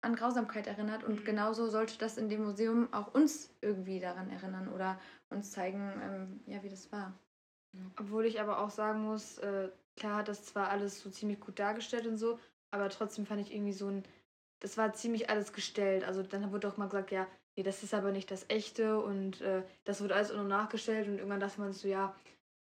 [0.00, 1.04] an Grausamkeit erinnert.
[1.04, 4.98] Und genauso sollte das in dem Museum auch uns irgendwie daran erinnern oder
[5.28, 7.18] uns zeigen, ähm, ja, wie das war.
[7.98, 11.58] Obwohl ich aber auch sagen muss, äh, klar hat das zwar alles so ziemlich gut
[11.58, 12.38] dargestellt und so,
[12.70, 14.04] aber trotzdem fand ich irgendwie so ein,
[14.60, 16.04] das war ziemlich alles gestellt.
[16.04, 17.26] Also dann wurde auch mal gesagt, ja,
[17.56, 21.18] nee, das ist aber nicht das Echte und äh, das wird alles nur nachgestellt und
[21.18, 22.14] irgendwann dachte man so, ja,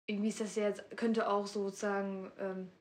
[0.07, 2.71] irgendwie ist das ja jetzt, könnte auch sozusagen ähm,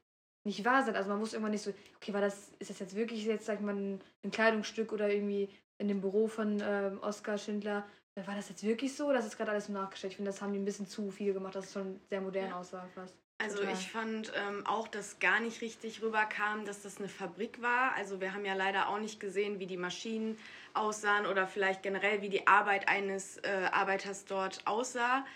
[0.45, 0.97] nicht wahr sein.
[0.97, 3.57] Also man muss irgendwann nicht so, okay, war das, ist das jetzt wirklich jetzt, sag
[3.57, 7.87] ich mal, ein, ein Kleidungsstück oder irgendwie in dem Büro von ähm, Oskar Schindler,
[8.23, 9.13] war das jetzt wirklich so?
[9.13, 10.13] Das ist gerade alles nur nachgestellt.
[10.13, 12.51] Ich finde, das haben die ein bisschen zu viel gemacht, dass es schon sehr modern
[12.51, 12.61] Ja.
[12.61, 13.17] aussah fast.
[13.39, 13.73] Also Total.
[13.73, 17.93] ich fand ähm, auch, dass gar nicht richtig rüberkam, dass das eine Fabrik war.
[17.97, 20.39] Also wir haben ja leider auch nicht gesehen, wie die Maschinen
[20.73, 25.27] aussahen oder vielleicht generell, wie die Arbeit eines äh, Arbeiters dort aussah.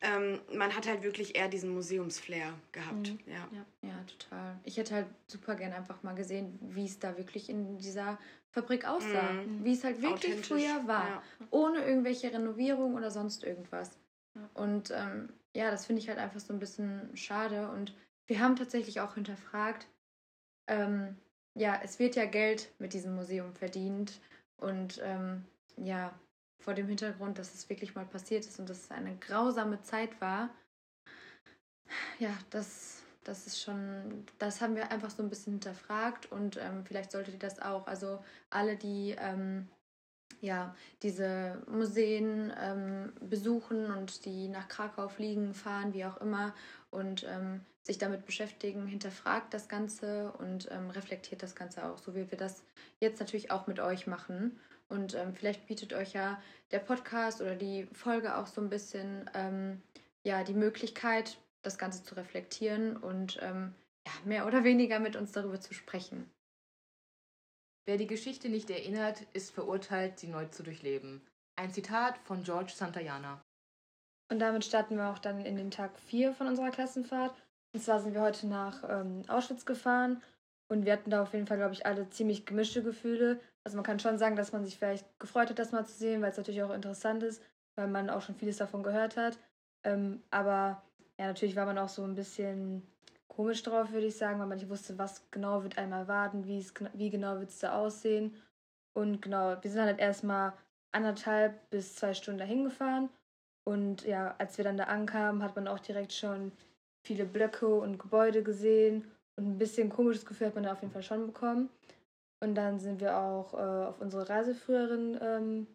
[0.00, 3.10] Ähm, man hat halt wirklich eher diesen Museumsflair gehabt.
[3.10, 3.18] Mhm.
[3.26, 3.48] Ja.
[3.82, 4.58] Ja, total.
[4.64, 8.18] Ich hätte halt super gern einfach mal gesehen, wie es da wirklich in dieser
[8.50, 9.32] Fabrik aussah.
[9.32, 9.64] Mhm.
[9.64, 11.08] Wie es halt wirklich früher war.
[11.08, 11.22] ja.
[11.50, 13.98] Ohne irgendwelche Renovierung oder sonst irgendwas.
[14.54, 17.70] Und ähm, ja, das finde ich halt einfach so ein bisschen schade.
[17.70, 17.94] Und
[18.26, 19.86] wir haben tatsächlich auch hinterfragt,
[20.66, 21.16] ähm,
[21.54, 24.20] ja, es wird ja Geld mit diesem Museum verdient.
[24.58, 25.44] Und ähm,
[25.76, 26.12] ja,
[26.58, 30.20] vor dem Hintergrund, dass es wirklich mal passiert ist und dass es eine grausame Zeit
[30.20, 30.50] war,
[32.18, 36.84] ja, das, das ist schon, das haben wir einfach so ein bisschen hinterfragt und ähm,
[36.84, 37.86] vielleicht solltet ihr das auch.
[37.86, 39.68] Also alle, die ähm,
[40.40, 46.54] ja, diese Museen ähm, besuchen und die nach Krakau fliegen, fahren, wie auch immer
[46.90, 52.14] und ähm, sich damit beschäftigen, hinterfragt das Ganze und ähm, reflektiert das Ganze auch, so
[52.14, 52.62] wie wir das
[53.00, 54.58] jetzt natürlich auch mit euch machen.
[54.88, 59.28] Und ähm, vielleicht bietet euch ja der Podcast oder die Folge auch so ein bisschen
[60.26, 63.74] ja, die Möglichkeit, das Ganze zu reflektieren und ähm,
[64.06, 66.30] ja, mehr oder weniger mit uns darüber zu sprechen.
[67.86, 71.22] Wer die Geschichte nicht erinnert, ist verurteilt, sie neu zu durchleben.
[71.56, 73.40] Ein Zitat von George Santayana.
[74.28, 77.34] Und damit starten wir auch dann in den Tag 4 von unserer Klassenfahrt.
[77.72, 80.22] Und zwar sind wir heute nach ähm, Auschwitz gefahren
[80.68, 83.40] und wir hatten da auf jeden Fall, glaube ich, alle ziemlich gemischte Gefühle.
[83.64, 86.22] Also man kann schon sagen, dass man sich vielleicht gefreut hat, das mal zu sehen,
[86.22, 87.42] weil es natürlich auch interessant ist,
[87.76, 89.38] weil man auch schon vieles davon gehört hat.
[89.84, 90.82] Ähm, aber
[91.18, 92.82] ja, natürlich war man auch so ein bisschen
[93.28, 97.10] komisch drauf, würde ich sagen, weil man nicht wusste, was genau wird einmal erwarten, wie,
[97.10, 98.34] genau wird es da aussehen.
[98.94, 100.52] Und genau, wir sind halt erstmal
[100.92, 103.10] anderthalb bis zwei Stunden dahin gefahren.
[103.64, 106.52] Und ja, als wir dann da ankamen, hat man auch direkt schon
[107.04, 109.04] viele Blöcke und Gebäude gesehen.
[109.36, 111.68] Und ein bisschen komisches Gefühl hat man da auf jeden Fall schon bekommen.
[112.42, 115.66] Und dann sind wir auch äh, auf unsere Reiseführerin, ähm,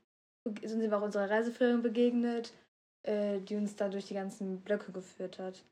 [0.64, 2.54] sind wir auch unserer Reiseführerin begegnet,
[3.04, 5.64] äh, die uns da durch die ganzen Blöcke geführt hat.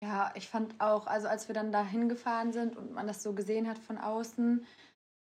[0.00, 3.32] Ja, ich fand auch, also als wir dann da hingefahren sind und man das so
[3.32, 4.64] gesehen hat von außen,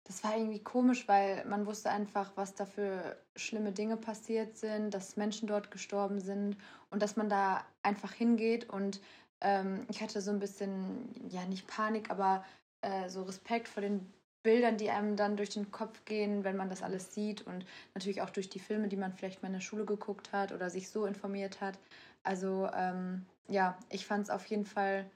[0.03, 4.91] das war irgendwie komisch, weil man wusste einfach, was da für schlimme Dinge passiert sind,
[4.93, 6.57] dass Menschen dort gestorben sind
[6.89, 9.01] und dass man da einfach hingeht und
[9.41, 12.43] ähm, ich hatte so ein bisschen, ja nicht Panik, aber
[12.81, 14.11] äh, so Respekt vor den
[14.43, 18.21] Bildern, die einem dann durch den Kopf gehen, wenn man das alles sieht und natürlich
[18.21, 20.89] auch durch die Filme, die man vielleicht mal in der Schule geguckt hat oder sich
[20.89, 21.77] so informiert hat.
[22.23, 25.09] Also ähm, ja, ich fand es auf jeden Fall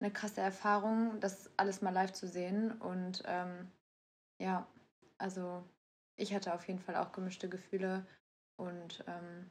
[0.00, 2.72] eine krasse Erfahrung, das alles mal live zu sehen.
[2.72, 3.70] Und ähm,
[4.40, 4.66] ja,
[5.18, 5.64] also
[6.16, 8.06] ich hatte auf jeden Fall auch gemischte Gefühle.
[8.56, 9.50] Und ähm,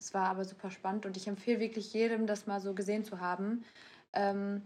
[0.00, 3.20] es war aber super spannend und ich empfehle wirklich jedem, das mal so gesehen zu
[3.20, 3.64] haben.
[4.12, 4.62] Ähm,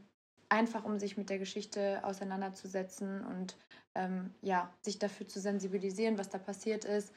[0.48, 3.56] einfach um sich mit der Geschichte auseinanderzusetzen und
[3.94, 7.12] ähm, ja, sich dafür zu sensibilisieren, was da passiert ist.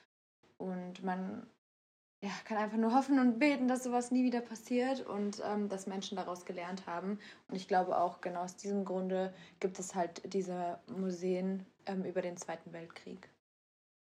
[0.57, 1.47] Und man
[2.21, 5.87] ja, kann einfach nur hoffen und beten, dass sowas nie wieder passiert und ähm, dass
[5.87, 7.19] Menschen daraus gelernt haben.
[7.47, 12.21] Und ich glaube auch genau aus diesem Grunde gibt es halt diese Museen ähm, über
[12.21, 13.29] den Zweiten Weltkrieg.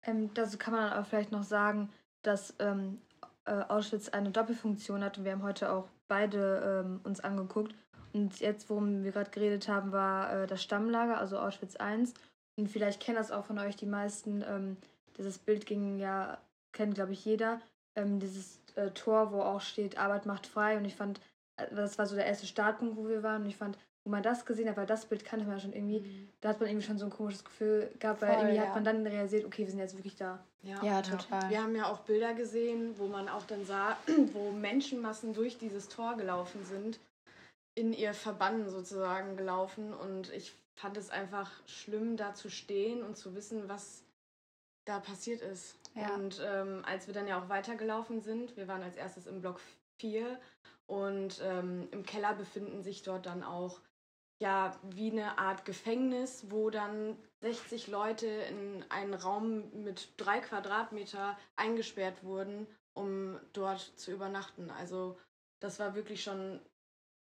[0.03, 1.89] Ähm, dazu kann man auch vielleicht noch sagen,
[2.23, 2.99] dass ähm,
[3.45, 7.75] äh, Auschwitz eine Doppelfunktion hat und wir haben heute auch beide ähm, uns angeguckt.
[8.13, 12.05] Und jetzt, worum wir gerade geredet haben, war äh, das Stammlager, also Auschwitz I.
[12.57, 14.43] Und vielleicht kennen das auch von euch die meisten.
[14.47, 14.77] Ähm,
[15.17, 16.39] dieses Bild ging ja,
[16.71, 17.61] kennt glaube ich jeder.
[17.95, 20.77] Ähm, dieses äh, Tor, wo auch steht, Arbeit macht frei.
[20.77, 21.19] Und ich fand,
[21.57, 23.43] äh, das war so der erste Startpunkt, wo wir waren.
[23.43, 25.73] Und ich fand, wo man das gesehen hat, weil das Bild kannte man ja schon
[25.73, 28.67] irgendwie, da hat man irgendwie schon so ein komisches Gefühl gehabt, weil Voll, irgendwie ja.
[28.67, 30.39] hat man dann realisiert, okay, wir sind jetzt wirklich da.
[30.63, 31.49] Ja, total.
[31.49, 33.97] Wir haben ja auch Bilder gesehen, wo man auch dann sah,
[34.33, 36.99] wo Menschenmassen durch dieses Tor gelaufen sind,
[37.79, 39.93] in ihr Verbannen sozusagen gelaufen.
[39.93, 44.03] Und ich fand es einfach schlimm, da zu stehen und zu wissen, was
[44.85, 45.77] da passiert ist.
[45.95, 46.13] Ja.
[46.13, 49.59] Und ähm, als wir dann ja auch weitergelaufen sind, wir waren als erstes im Block
[49.99, 50.39] 4
[50.87, 53.79] und ähm, im Keller befinden sich dort dann auch
[54.41, 61.37] ja wie eine Art Gefängnis, wo dann 60 Leute in einen Raum mit drei Quadratmeter
[61.55, 64.71] eingesperrt wurden, um dort zu übernachten.
[64.71, 65.17] Also
[65.59, 66.61] das war wirklich schon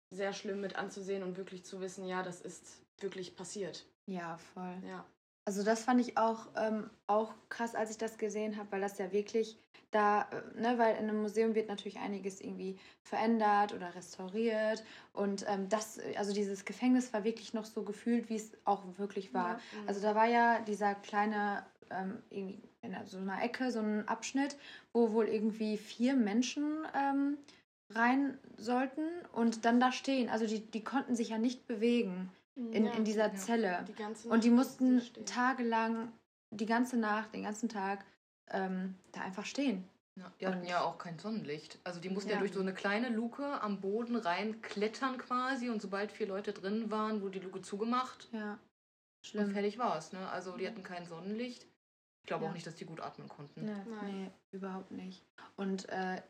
[0.09, 3.85] sehr schlimm mit anzusehen und wirklich zu wissen, ja, das ist wirklich passiert.
[4.05, 4.75] Ja, voll.
[4.87, 5.05] Ja.
[5.45, 8.97] Also das fand ich auch, ähm, auch krass, als ich das gesehen habe, weil das
[8.97, 9.57] ja wirklich
[9.91, 15.45] da, äh, ne, weil in einem Museum wird natürlich einiges irgendwie verändert oder restauriert und
[15.47, 19.53] ähm, das, also dieses Gefängnis war wirklich noch so gefühlt, wie es auch wirklich war.
[19.53, 19.59] Ja.
[19.87, 24.57] Also da war ja dieser kleine, ähm, irgendwie in so einer Ecke, so ein Abschnitt,
[24.91, 27.37] wo wohl irgendwie vier Menschen ähm,
[27.89, 30.29] rein sollten und dann da stehen.
[30.29, 33.35] Also die, die konnten sich ja nicht bewegen in, Ja, in dieser ja.
[33.35, 33.85] Zelle.
[33.87, 36.11] Die ganze Und die mussten tagelang,
[36.51, 38.05] die ganze Nacht, den ganzen Tag
[38.49, 39.87] ähm, da einfach stehen.
[40.15, 41.77] Ja, die hatten ja auch kein Sonnenlicht.
[41.83, 42.35] Also die mussten ja.
[42.35, 42.39] Ja.
[42.39, 46.89] durch so eine kleine Luke am Boden rein klettern quasi und sobald vier Leute drin
[46.89, 48.53] waren, wurde die Luke zugemacht Ja.
[48.53, 48.59] und
[49.21, 49.51] Schlimm.
[49.51, 50.13] fertig war es.
[50.13, 50.27] Ne?
[50.29, 51.67] Also die hatten kein Sonnenlicht.
[52.23, 52.49] Ich glaube Ja.
[52.49, 53.65] auch nicht, dass die gut atmen konnten.
[53.65, 53.71] Nee.
[53.87, 54.21] Nein.
[54.23, 55.23] Nee, überhaupt nicht.
[55.55, 56.21] Und äh,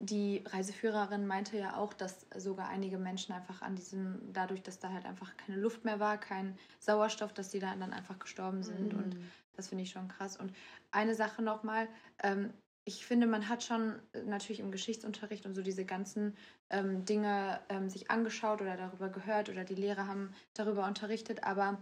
[0.00, 4.90] die Reiseführerin meinte ja auch, dass sogar einige Menschen einfach an diesem, dadurch, dass da
[4.92, 8.94] halt einfach keine Luft mehr war, kein Sauerstoff, dass die da dann einfach gestorben sind.
[8.94, 8.98] Mhm.
[8.98, 9.16] Und
[9.54, 10.38] das finde ich schon krass.
[10.38, 10.54] Und
[10.90, 11.86] eine Sache nochmal,
[12.22, 12.50] ähm,
[12.84, 16.34] ich finde, man hat schon natürlich im Geschichtsunterricht und so diese ganzen
[16.70, 21.78] ähm, Dinge ähm, sich angeschaut oder darüber gehört oder die Lehrer haben darüber unterrichtet, aber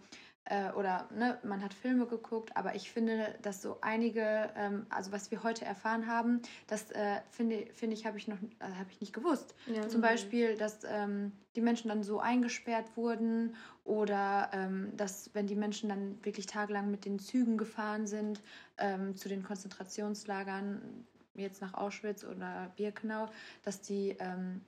[0.48, 5.12] äh, oder ne, man hat Filme geguckt, aber ich finde, dass so einige, ähm, also
[5.12, 8.90] was wir heute erfahren haben, das äh, finde, finde ich, habe ich noch äh, habe
[8.90, 9.54] ich nicht gewusst.
[9.66, 9.86] Ja.
[9.88, 15.56] Zum Beispiel, dass ähm, die Menschen dann so eingesperrt wurden oder ähm, dass, wenn die
[15.56, 18.40] Menschen dann wirklich tagelang mit den Zügen gefahren sind
[18.78, 23.28] ähm, zu den Konzentrationslagern, jetzt nach Auschwitz oder Birkenau,
[23.64, 24.60] dass die, ähm,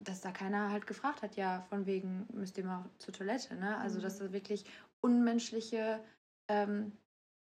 [0.00, 3.76] dass da keiner halt gefragt hat, ja, von wegen müsst ihr mal zur Toilette, ne?
[3.78, 4.64] Also, dass das wirklich
[5.00, 6.00] unmenschliche,
[6.48, 6.92] ähm,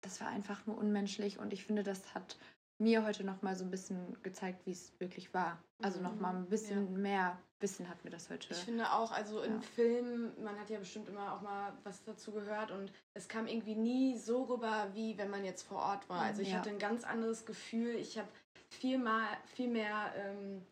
[0.01, 2.37] das war einfach nur unmenschlich und ich finde, das hat
[2.79, 5.62] mir heute noch mal so ein bisschen gezeigt, wie es wirklich war.
[5.83, 6.05] Also Mhm.
[6.05, 8.49] noch mal ein bisschen mehr Wissen hat mir das heute.
[8.51, 9.61] Ich finde auch, also in Ja.
[9.61, 13.77] Filmen, man hat ja bestimmt immer auch mal was dazu gehört und es kam irgendwie
[13.77, 16.23] nie so rüber, wie wenn man jetzt vor Ort war.
[16.23, 16.59] Also ich Ja.
[16.59, 17.95] hatte ein ganz anderes Gefühl.
[17.95, 18.29] Ich habe
[18.71, 20.67] viel, mal, viel mehr ähm,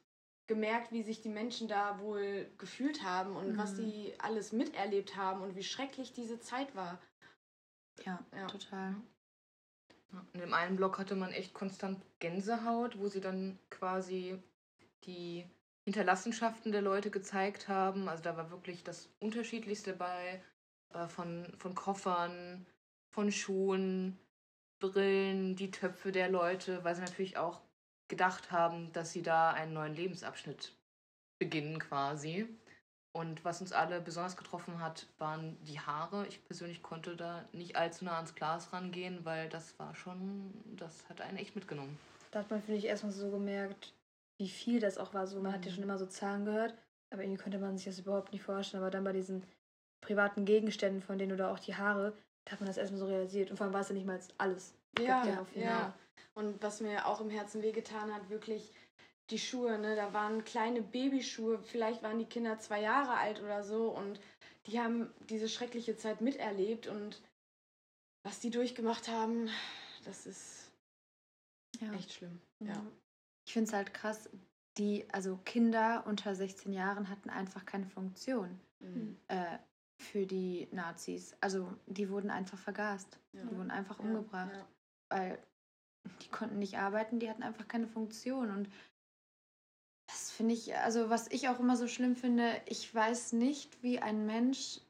[0.50, 3.84] gemerkt, wie sich die Menschen da wohl gefühlt haben und was Mhm.
[3.86, 7.00] die alles miterlebt haben und wie schrecklich diese Zeit war.
[8.04, 8.46] ja, Ja.
[8.48, 8.96] total.
[10.32, 14.42] In dem einen Block hatte man echt konstant Gänsehaut, wo sie dann quasi
[15.04, 15.46] die
[15.84, 18.08] Hinterlassenschaften der Leute gezeigt haben.
[18.08, 20.42] Also da war wirklich das Unterschiedlichste bei,
[20.94, 22.66] äh, von, von Koffern,
[23.14, 24.18] von Schuhen,
[24.80, 27.60] Brillen, die Töpfe der Leute, weil sie natürlich auch
[28.10, 30.74] gedacht haben, dass sie da einen neuen Lebensabschnitt
[31.38, 32.46] beginnen quasi.
[33.12, 36.26] Und was uns alle besonders getroffen hat, waren die Haare.
[36.28, 41.08] Ich persönlich konnte da nicht allzu nah ans Glas rangehen, weil das war schon, das
[41.08, 41.98] hat einen echt mitgenommen.
[42.30, 43.94] Da hat man, finde ich, erstmal so gemerkt,
[44.38, 45.26] wie viel das auch war.
[45.26, 46.74] So, man hat ja schon immer so Zahlen gehört,
[47.12, 48.82] aber irgendwie konnte man sich das überhaupt nicht vorstellen.
[48.82, 49.42] Aber dann bei diesen
[50.00, 52.12] privaten Gegenständen von denen oder auch die Haare,
[52.44, 53.50] da hat man das erstmal so realisiert.
[53.50, 54.74] Und vor allem war es ja nicht mal alles.
[54.98, 55.94] Ja, Ja, ja, auf jeden Fall.
[56.34, 58.72] Und was mir auch im Herzen wehgetan hat, wirklich
[59.30, 59.94] die Schuhe, ne?
[59.96, 64.20] Da waren kleine Babyschuhe, vielleicht waren die Kinder zwei Jahre alt oder so und
[64.66, 67.20] die haben diese schreckliche Zeit miterlebt und
[68.24, 69.48] was die durchgemacht haben,
[70.04, 70.70] das ist
[71.80, 71.92] Ja.
[71.94, 72.40] echt schlimm.
[72.60, 72.84] Ja.
[73.46, 74.28] Ich finde es halt krass,
[74.78, 79.16] die, also Kinder unter 16 Jahren hatten einfach keine Funktion Mhm.
[79.28, 79.58] äh,
[80.00, 81.36] für die Nazis.
[81.40, 83.18] Also die wurden einfach vergast.
[83.32, 83.44] Ja.
[83.44, 84.52] Die wurden einfach Ja, umgebracht.
[84.52, 84.66] ja.
[85.10, 85.38] Weil
[86.22, 88.50] die konnten nicht arbeiten, die hatten einfach keine Funktion.
[88.50, 88.68] Und
[90.08, 93.98] das finde ich, also was ich auch immer so schlimm finde, ich weiß nicht, wie
[94.00, 94.80] ein Mensch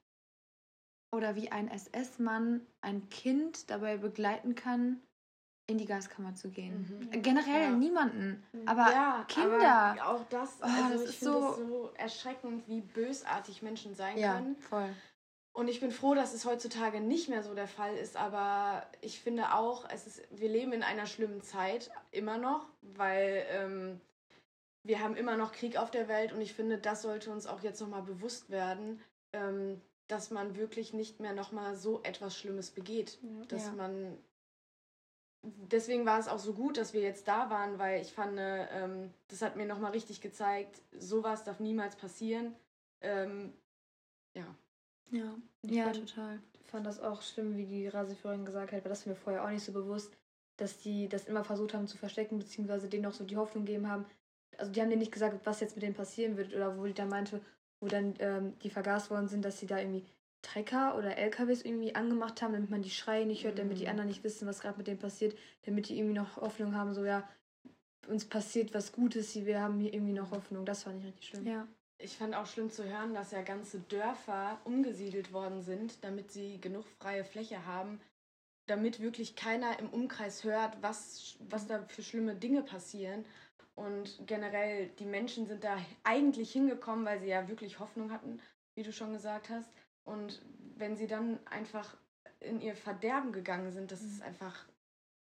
[1.13, 5.03] oder wie ein SS-Mann ein Kind dabei begleiten kann,
[5.71, 7.11] in die Gaskammer zu gehen.
[7.13, 7.23] Mhm.
[7.23, 7.71] Generell Ja.
[7.71, 8.43] niemanden.
[8.67, 9.71] Aber ja, Kinder.
[10.01, 13.95] Aber auch das, Oh, also das ich ist so- es so erschreckend, wie bösartig Menschen
[13.95, 14.57] sein ja, können.
[14.57, 14.89] voll.
[15.53, 19.21] Und ich bin froh, dass es heutzutage nicht mehr so der Fall ist, aber ich
[19.21, 24.01] finde auch, es ist, wir leben in einer schlimmen Zeit, immer noch, weil ähm,
[24.85, 27.63] wir haben immer noch Krieg auf der Welt und ich finde, das sollte uns auch
[27.63, 29.01] jetzt nochmal bewusst werden,
[29.33, 33.19] ähm, dass man wirklich nicht mehr nochmal so etwas Schlimmes begeht.
[33.49, 34.17] Dass man.
[35.43, 39.11] Deswegen war es auch so gut, dass wir jetzt da waren, weil ich fand, ähm,
[39.29, 42.55] das hat mir nochmal richtig gezeigt, sowas darf niemals passieren.
[43.01, 43.53] Ähm,
[44.35, 44.45] ja.
[45.13, 46.39] Ja, Ich ja fand- total.
[46.61, 49.45] Ich fand das auch schlimm, wie die Reiseführerin gesagt hat, weil das war mir vorher
[49.45, 50.13] auch nicht so bewusst,
[50.57, 53.89] dass die das immer versucht haben zu verstecken, beziehungsweise denen auch so die Hoffnung gegeben
[53.89, 54.05] haben.
[54.59, 56.93] Also die haben denen nicht gesagt, was jetzt mit denen passieren wird, oder wo die
[56.95, 57.41] dann meinte,
[57.81, 60.05] wo dann ähm, die vergast worden sind, dass sie da irgendwie
[60.43, 63.91] Trecker oder LKWs irgendwie angemacht haben, damit man die Schreie nicht hört, damit die Mhm.
[63.91, 67.05] anderen nicht wissen, was gerade mit denen passiert, damit die irgendwie noch Hoffnung haben, so
[67.05, 67.29] ja,
[68.09, 70.65] uns passiert was Gutes, wir haben hier irgendwie noch Hoffnung.
[70.65, 71.47] Das fand ich richtig schlimm.
[71.47, 71.67] Ja.
[71.99, 76.59] ich fand auch schlimm zu hören, dass ja ganze Dörfer umgesiedelt worden sind, damit sie
[76.61, 78.01] genug freie Fläche haben,
[78.67, 83.25] damit wirklich keiner im Umkreis hört, was, was da für schlimme Dinge passieren.
[83.75, 88.41] Und generell, die Menschen sind da eigentlich hingekommen, weil sie ja wirklich Hoffnung hatten,
[88.75, 89.69] wie du schon gesagt hast.
[90.05, 90.43] Und
[90.77, 91.97] wenn sie dann einfach
[92.41, 94.67] in ihr Verderben gegangen sind, das ist einfach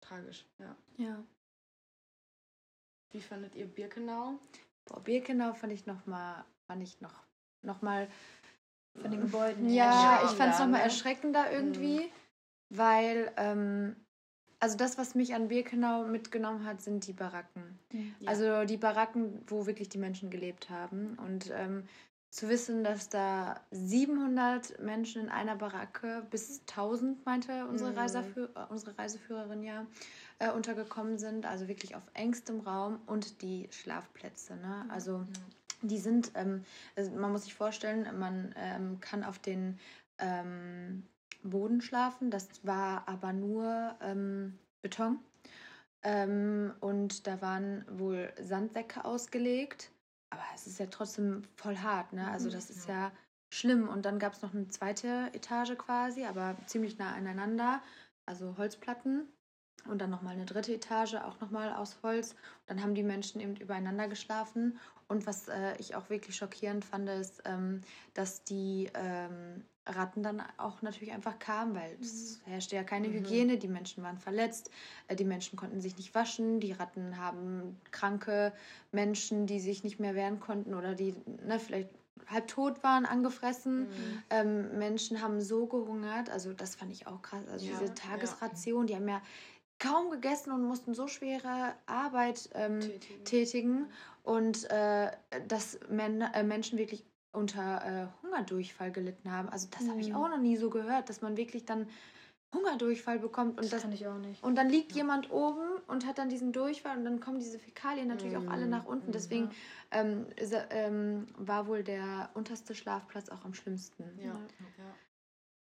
[0.00, 0.44] tragisch.
[0.58, 0.76] Ja.
[0.98, 1.24] Ja.
[3.10, 4.38] Wie fandet ihr Birkenau?
[4.84, 7.24] Boah, Birkenau fand ich noch mal, fand ich noch,
[7.62, 8.08] noch mal
[9.00, 9.68] von den Gebäuden.
[9.68, 10.82] Ja, ich fand es noch mal ne?
[10.82, 12.10] erschreckender irgendwie,
[12.70, 13.96] weil ähm,
[14.58, 17.78] also das, was mich an Birkenau mitgenommen hat, sind die Baracken.
[17.92, 18.28] Ja.
[18.28, 21.84] Also die Baracken, wo wirklich die Menschen gelebt haben und ähm,
[22.36, 27.98] zu wissen, dass da 700 Menschen in einer Baracke bis 1000, meinte unsere, Mhm.
[27.98, 29.86] Reiseführ äh, unsere Reiseführerin ja,
[30.38, 31.46] äh, untergekommen sind.
[31.46, 34.54] Also wirklich auf engstem Raum und die Schlafplätze.
[34.56, 34.84] Ne?
[34.90, 35.26] Also
[35.80, 36.62] die sind, ähm,
[36.94, 39.78] also man muss sich vorstellen, man ähm, kann auf den
[40.18, 41.04] ähm,
[41.42, 42.30] Boden schlafen.
[42.30, 45.20] Das war aber nur ähm, Beton.
[46.02, 49.90] Ähm, und da waren wohl Sandsäcke ausgelegt.
[50.30, 52.28] Aber es ist ja trotzdem voll hart, ne?
[52.30, 53.12] Also das ist ja
[53.50, 53.88] schlimm.
[53.88, 57.82] Und dann gab es noch eine zweite Etage quasi, aber ziemlich nah aneinander.
[58.26, 59.28] Also Holzplatten.
[59.88, 62.34] Und dann nochmal eine dritte Etage, auch nochmal aus Holz.
[62.66, 64.80] dann haben die Menschen eben übereinander geschlafen.
[65.06, 67.82] Und was äh, ich auch wirklich schockierend fand, ist, ähm,
[68.14, 73.56] dass die ähm, Ratten dann auch natürlich einfach kamen, weil es herrschte ja keine Hygiene,
[73.58, 74.70] die Menschen waren verletzt,
[75.08, 78.52] äh, die Menschen konnten sich nicht waschen, die Ratten haben kranke
[78.92, 81.14] Menschen, die sich nicht mehr wehren konnten oder die
[81.46, 81.90] ne, vielleicht
[82.26, 83.82] halb tot waren, angefressen.
[83.82, 84.22] Mhm.
[84.30, 87.46] Ähm, Menschen haben so gehungert, also das fand ich auch krass.
[87.48, 89.22] Also Ja, diese Tagesration, die haben ja
[89.78, 93.24] kaum gegessen und mussten so schwere Arbeit ähm, Tätigen.
[93.24, 93.86] tätigen
[94.22, 95.10] und äh,
[95.48, 97.04] dass Men äh, Menschen wirklich
[97.36, 99.48] unter äh, Hungerdurchfall gelitten haben.
[99.48, 100.16] Also das habe ich Mhm.
[100.16, 101.86] auch noch nie so gehört, dass man wirklich dann
[102.54, 104.42] Hungerdurchfall bekommt und Das das kann ich auch nicht.
[104.42, 108.08] und dann liegt jemand oben und hat dann diesen Durchfall und dann kommen diese Fäkalien
[108.08, 108.70] natürlich auch alle Mhm.
[108.70, 109.12] nach unten.
[109.12, 109.50] Deswegen
[109.90, 114.04] ähm, sa- ähm, war wohl der unterste Schlafplatz auch am schlimmsten.
[114.18, 114.32] Ja.
[114.32, 114.38] ja.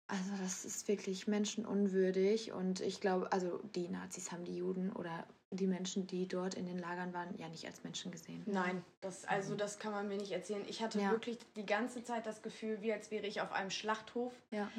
[0.07, 5.25] Also das ist wirklich menschenunwürdig und ich glaube, also die Nazis haben die Juden oder
[5.51, 8.43] die Menschen, die dort in den Lagern waren, ja nicht als Menschen gesehen.
[8.45, 10.63] Nein, das, also das kann man mir nicht erzählen.
[10.67, 11.11] Ich hatte Ja.
[11.11, 14.33] wirklich die ganze Zeit das Gefühl, wie als wäre ich auf einem Schlachthof.
[14.51, 14.69] Ja.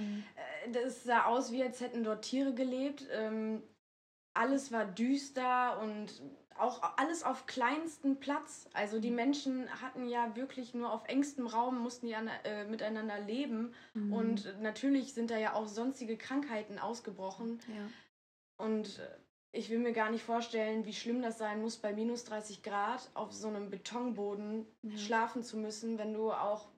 [0.66, 3.06] Äh, Das sah aus, wie als hätten dort Tiere gelebt.
[3.10, 3.62] Ähm,
[4.32, 6.22] alles war düster und
[6.56, 8.68] auch alles auf kleinstem Platz.
[8.74, 13.74] Also die Menschen hatten ja wirklich nur auf engstem Raum, mussten ja äh, miteinander leben.
[13.94, 14.12] Mhm.
[14.12, 17.58] Und natürlich sind da ja auch sonstige Krankheiten ausgebrochen.
[17.68, 18.64] ja.
[18.64, 19.08] Und äh,
[19.52, 23.10] ich will mir gar nicht vorstellen, wie schlimm das sein muss, bei minus 30 Grad
[23.14, 24.96] auf so einem Betonboden Ja.
[24.96, 26.68] schlafen zu müssen, wenn du auch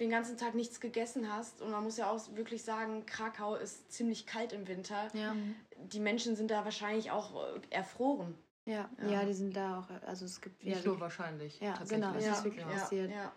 [0.00, 1.62] den ganzen Tag nichts gegessen hast.
[1.62, 5.08] Und man muss ja auch wirklich sagen, Krakau ist ziemlich kalt im Winter.
[5.14, 5.36] Ja.
[5.76, 8.36] Die Menschen sind da wahrscheinlich auch äh, erfroren.
[8.66, 8.88] Ja.
[9.00, 9.08] Ja.
[9.10, 11.60] ja, die sind da auch, also es gibt Nicht ja, nur wahrscheinlich.
[11.60, 12.06] Ja, tatsächlich.
[12.08, 13.10] genau, es ist wirklich ja, passiert.
[13.10, 13.32] Ja.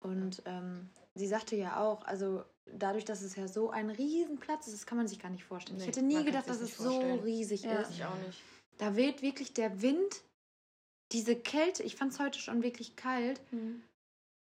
[0.00, 4.74] Und ähm, sie sagte ja auch, also dadurch, dass es ja so ein Riesenplatz ist,
[4.74, 5.76] das kann man sich gar nicht vorstellen.
[5.78, 7.80] Nee, ich hätte nie gedacht, dass es so riesig Ja.
[7.80, 7.90] ist.
[7.90, 8.40] Ich auch nicht.
[8.78, 10.22] Da weht wirklich der Wind,
[11.12, 11.82] diese Kälte.
[11.82, 13.82] Ich fand es heute schon wirklich kalt, Mhm.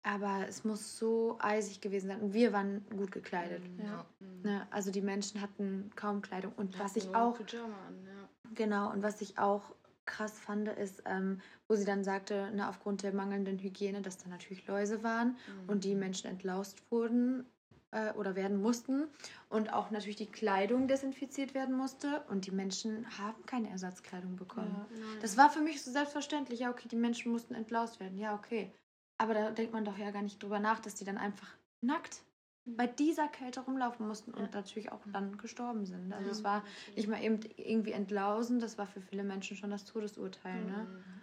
[0.05, 2.21] aber es muss so eisig gewesen sein.
[2.21, 3.63] Und wir waren gut gekleidet.
[3.79, 4.07] Ja.
[4.43, 4.67] Ne?
[4.71, 6.53] Also die Menschen hatten kaum Kleidung.
[6.57, 8.29] Und was ich auch, Pyjama an, ja.
[8.55, 13.03] genau, und was ich auch krass fand, ist, ähm, wo sie dann sagte, ne, aufgrund
[13.05, 15.37] der mangelnden Hygiene, dass da natürlich Läuse waren
[15.69, 17.47] und die Menschen entlaust wurden
[17.93, 19.05] äh, oder werden mussten
[19.49, 24.75] und auch natürlich die Kleidung desinfiziert werden musste und die Menschen haben keine Ersatzkleidung bekommen.
[25.21, 26.61] Das war für mich so selbstverständlich.
[26.61, 28.19] Ja, okay, die Menschen mussten entblaußt werden.
[28.19, 28.73] Ja, okay.
[29.19, 31.49] Aber da denkt man doch ja gar nicht drüber nach, dass die dann einfach
[31.81, 32.23] nackt
[32.65, 36.13] bei dieser Kälte rumlaufen mussten und natürlich auch dann gestorben sind.
[36.13, 36.65] Also Ja, es war
[36.97, 40.65] nicht mal eben irgendwie entlausen, das war für viele Menschen schon das Todesurteil.
[40.65, 40.87] Ne?
[40.89, 41.05] Mhm.
[41.21, 41.22] Das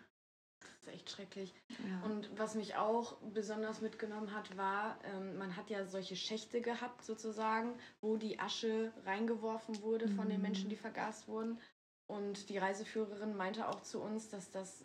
[0.82, 1.54] ist echt schrecklich.
[1.70, 2.10] Ja.
[2.10, 7.04] Und was mich auch besonders mitgenommen hat, war, ähm, man hat ja solche Schächte gehabt
[7.04, 11.60] sozusagen, wo die Asche reingeworfen wurde von den Menschen, die vergast wurden.
[12.08, 14.84] Und die Reiseführerin meinte auch zu uns, dass das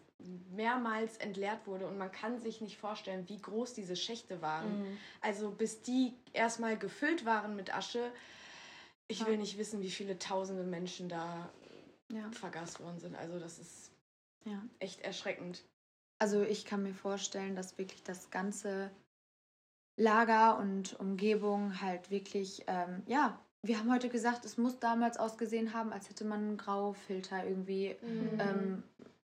[0.50, 4.80] mehrmals entleert wurde und man kann sich nicht vorstellen, wie groß diese Schächte waren.
[4.80, 4.98] Mhm.
[5.22, 8.12] Also bis die erstmal gefüllt waren mit Asche,
[9.08, 11.50] ich will nicht wissen, wie viele tausende Menschen da
[12.12, 12.30] ja.
[12.30, 13.16] vergast worden sind.
[13.16, 13.90] Also das ist
[14.44, 14.62] ja.
[14.78, 15.62] echt erschreckend.
[16.18, 18.90] Also ich kann mir vorstellen, dass wirklich das ganze
[19.96, 25.72] Lager und Umgebung halt wirklich, ähm, ja, wir haben heute gesagt, es muss damals ausgesehen
[25.72, 28.40] haben, als hätte man einen Graufilter irgendwie Mhm.
[28.40, 28.82] ähm,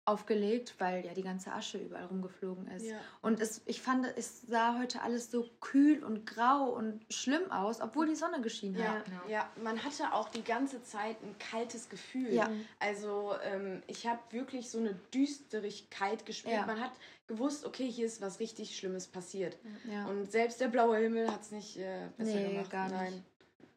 [0.09, 2.85] aufgelegt, weil ja die ganze Asche überall rumgeflogen ist.
[2.85, 2.97] Ja.
[3.21, 7.81] Und es, ich fand, es sah heute alles so kühl und grau und schlimm aus,
[7.81, 9.03] obwohl die Sonne geschienen Ja, hat.
[9.29, 12.33] ja, man hatte auch die ganze Zeit ein kaltes Gefühl.
[12.33, 12.49] Ja.
[12.79, 16.53] Also ähm, ich habe wirklich so eine Düsterigkeit gespürt.
[16.55, 16.65] Ja.
[16.65, 16.91] Man hat
[17.27, 19.57] gewusst, okay, hier ist was richtig Schlimmes passiert.
[19.89, 20.05] Ja.
[20.07, 22.69] Und selbst der blaue Himmel hat es nicht äh, besser Nee, gemacht.
[22.71, 22.95] gar nicht.
[22.99, 23.23] Nein.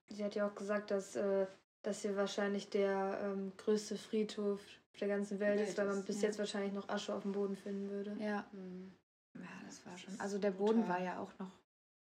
[0.09, 1.47] Sie hat ja auch gesagt, dass, äh,
[1.83, 4.61] dass hier wahrscheinlich der ähm, größte Friedhof
[5.01, 6.29] der ganzen Welt Welt ist, weil man bis ja.
[6.29, 8.17] jetzt wahrscheinlich noch Asche auf dem Boden finden würde.
[8.21, 8.45] ja.
[8.53, 8.93] Hm.
[9.35, 10.21] Ja, das war schon.
[10.21, 10.89] Also der Boden brutal.
[10.99, 11.51] war ja auch noch,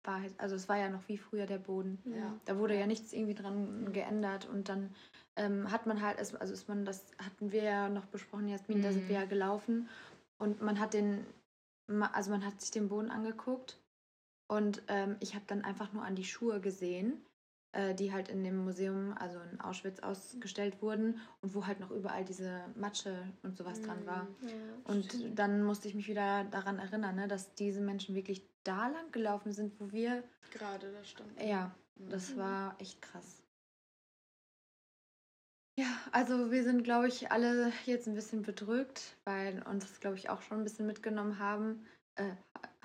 [0.05, 1.99] war, halt- also es war ja noch wie früher der Boden.
[2.07, 2.34] Ja.
[2.47, 4.95] Da wurde ja nichts irgendwie dran geändert und dann
[5.36, 8.93] ähm, hat man halt, also ist man, das hatten wir ja noch besprochen, Jasmin, da
[8.93, 9.09] sind Mhm.
[9.09, 9.91] wir ja gelaufen
[10.39, 11.26] und man hat den,
[12.12, 13.78] also man hat sich den Boden angeguckt
[14.51, 17.20] und ähm, ich habe dann einfach nur an die Schuhe gesehen,
[17.96, 22.24] die halt in dem Museum, also in Auschwitz ausgestellt wurden und wo halt noch überall
[22.24, 24.26] diese Matsche und sowas dran war.
[24.84, 29.12] Und dann musste ich mich wieder daran erinnern, ne, dass diese Menschen wirklich da lang
[29.12, 30.24] gelaufen sind, wo wir.
[30.50, 31.30] Gerade da stand.
[31.42, 32.10] Ja, Mhm.
[32.10, 33.42] das war echt krass.
[35.78, 40.16] Ja, also wir sind, glaube ich, alle jetzt ein bisschen bedrückt, weil uns das, glaube
[40.16, 41.86] ich, auch schon ein bisschen mitgenommen haben.
[42.16, 42.32] Äh,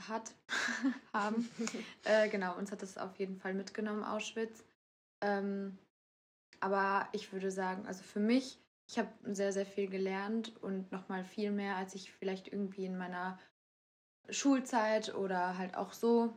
[0.08, 0.36] hat.
[1.14, 1.50] haben.
[2.04, 4.64] äh, genau, uns hat das auf jeden Fall mitgenommen, Auschwitz.
[5.24, 5.78] Ähm,
[6.60, 11.24] aber ich würde sagen, also für mich, ich habe sehr, sehr viel gelernt und nochmal
[11.24, 13.40] viel mehr, als ich vielleicht irgendwie in meiner
[14.30, 16.34] Schulzeit oder halt auch so,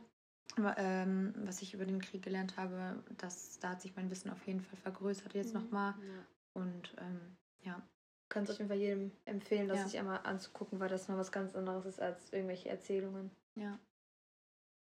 [0.77, 4.47] ähm, was ich über den Krieg gelernt habe, das, da hat sich mein Wissen auf
[4.47, 5.63] jeden Fall vergrößert jetzt Mhm.
[5.63, 5.93] nochmal.
[5.93, 6.27] Ja.
[6.55, 7.83] Und ähm, ja,
[8.29, 9.85] Kann es auf jeden Fall jedem empfehlen, das Ja.
[9.89, 13.31] sich einmal anzugucken, weil das mal was ganz anderes ist als irgendwelche Erzählungen.
[13.57, 13.79] ja.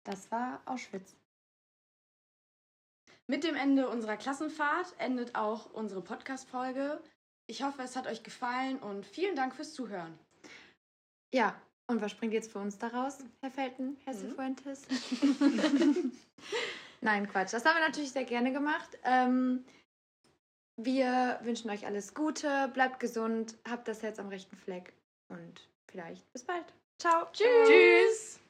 [0.05, 1.17] Das war Auschwitz.
[3.27, 7.01] Mit dem Ende unserer Klassenfahrt endet auch unsere Podcast-Folge.
[7.47, 10.19] Ich hoffe, es hat euch gefallen und vielen Dank fürs Zuhören.
[11.35, 14.19] Ja, und was springt jetzt für uns daraus, Herr Felten, Herr Mhm.
[14.19, 14.83] Cifuentes?
[17.01, 17.53] Nein, Quatsch.
[17.53, 18.99] Das haben wir natürlich sehr gerne gemacht.
[19.05, 19.65] Ähm,
[20.77, 24.93] wir wünschen euch alles Gute, bleibt gesund, habt das Herz am rechten Fleck
[25.29, 26.73] und vielleicht bis bald.
[26.99, 27.27] Ciao.
[27.33, 28.41] Tschüss.